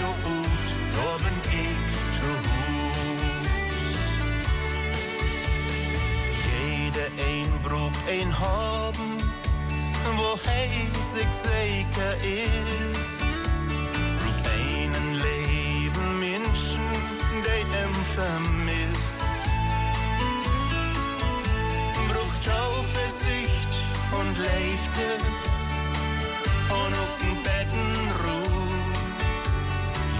jo 0.00 0.10
ut, 0.36 0.68
da 0.94 1.10
bin 1.24 1.36
ich 1.62 1.84
zu 2.16 2.28
Hus. 2.46 3.86
Jeder 6.62 7.08
ein 7.30 7.50
Brug 7.62 7.94
ein 8.08 8.30
haben, 8.38 9.08
wo 10.16 10.38
hij 10.46 10.70
sich 11.00 11.32
sicher 11.32 12.14
ist. 12.22 13.15
Vermisst. 18.16 19.30
Brug 22.08 22.32
Zuversicht 22.46 23.72
und 24.18 24.32
Leifte 24.48 25.08
und 26.78 26.92
auch 27.02 27.18
ein 27.26 27.36
Bettenruh. 27.46 28.62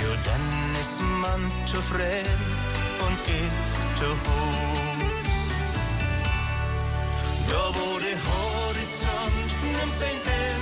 Jo, 0.02 0.10
dann 0.28 0.46
ist 0.82 1.00
man 1.22 1.40
zufrieden 1.72 2.42
und 3.06 3.18
ist 3.44 3.80
zu 3.98 4.10
Hus. 4.24 5.40
Da 7.48 7.62
wo 7.76 7.98
der 8.04 8.18
Horizont 8.28 9.50
nimmt 9.62 9.94
sein 10.00 10.20
Ende 10.24 10.56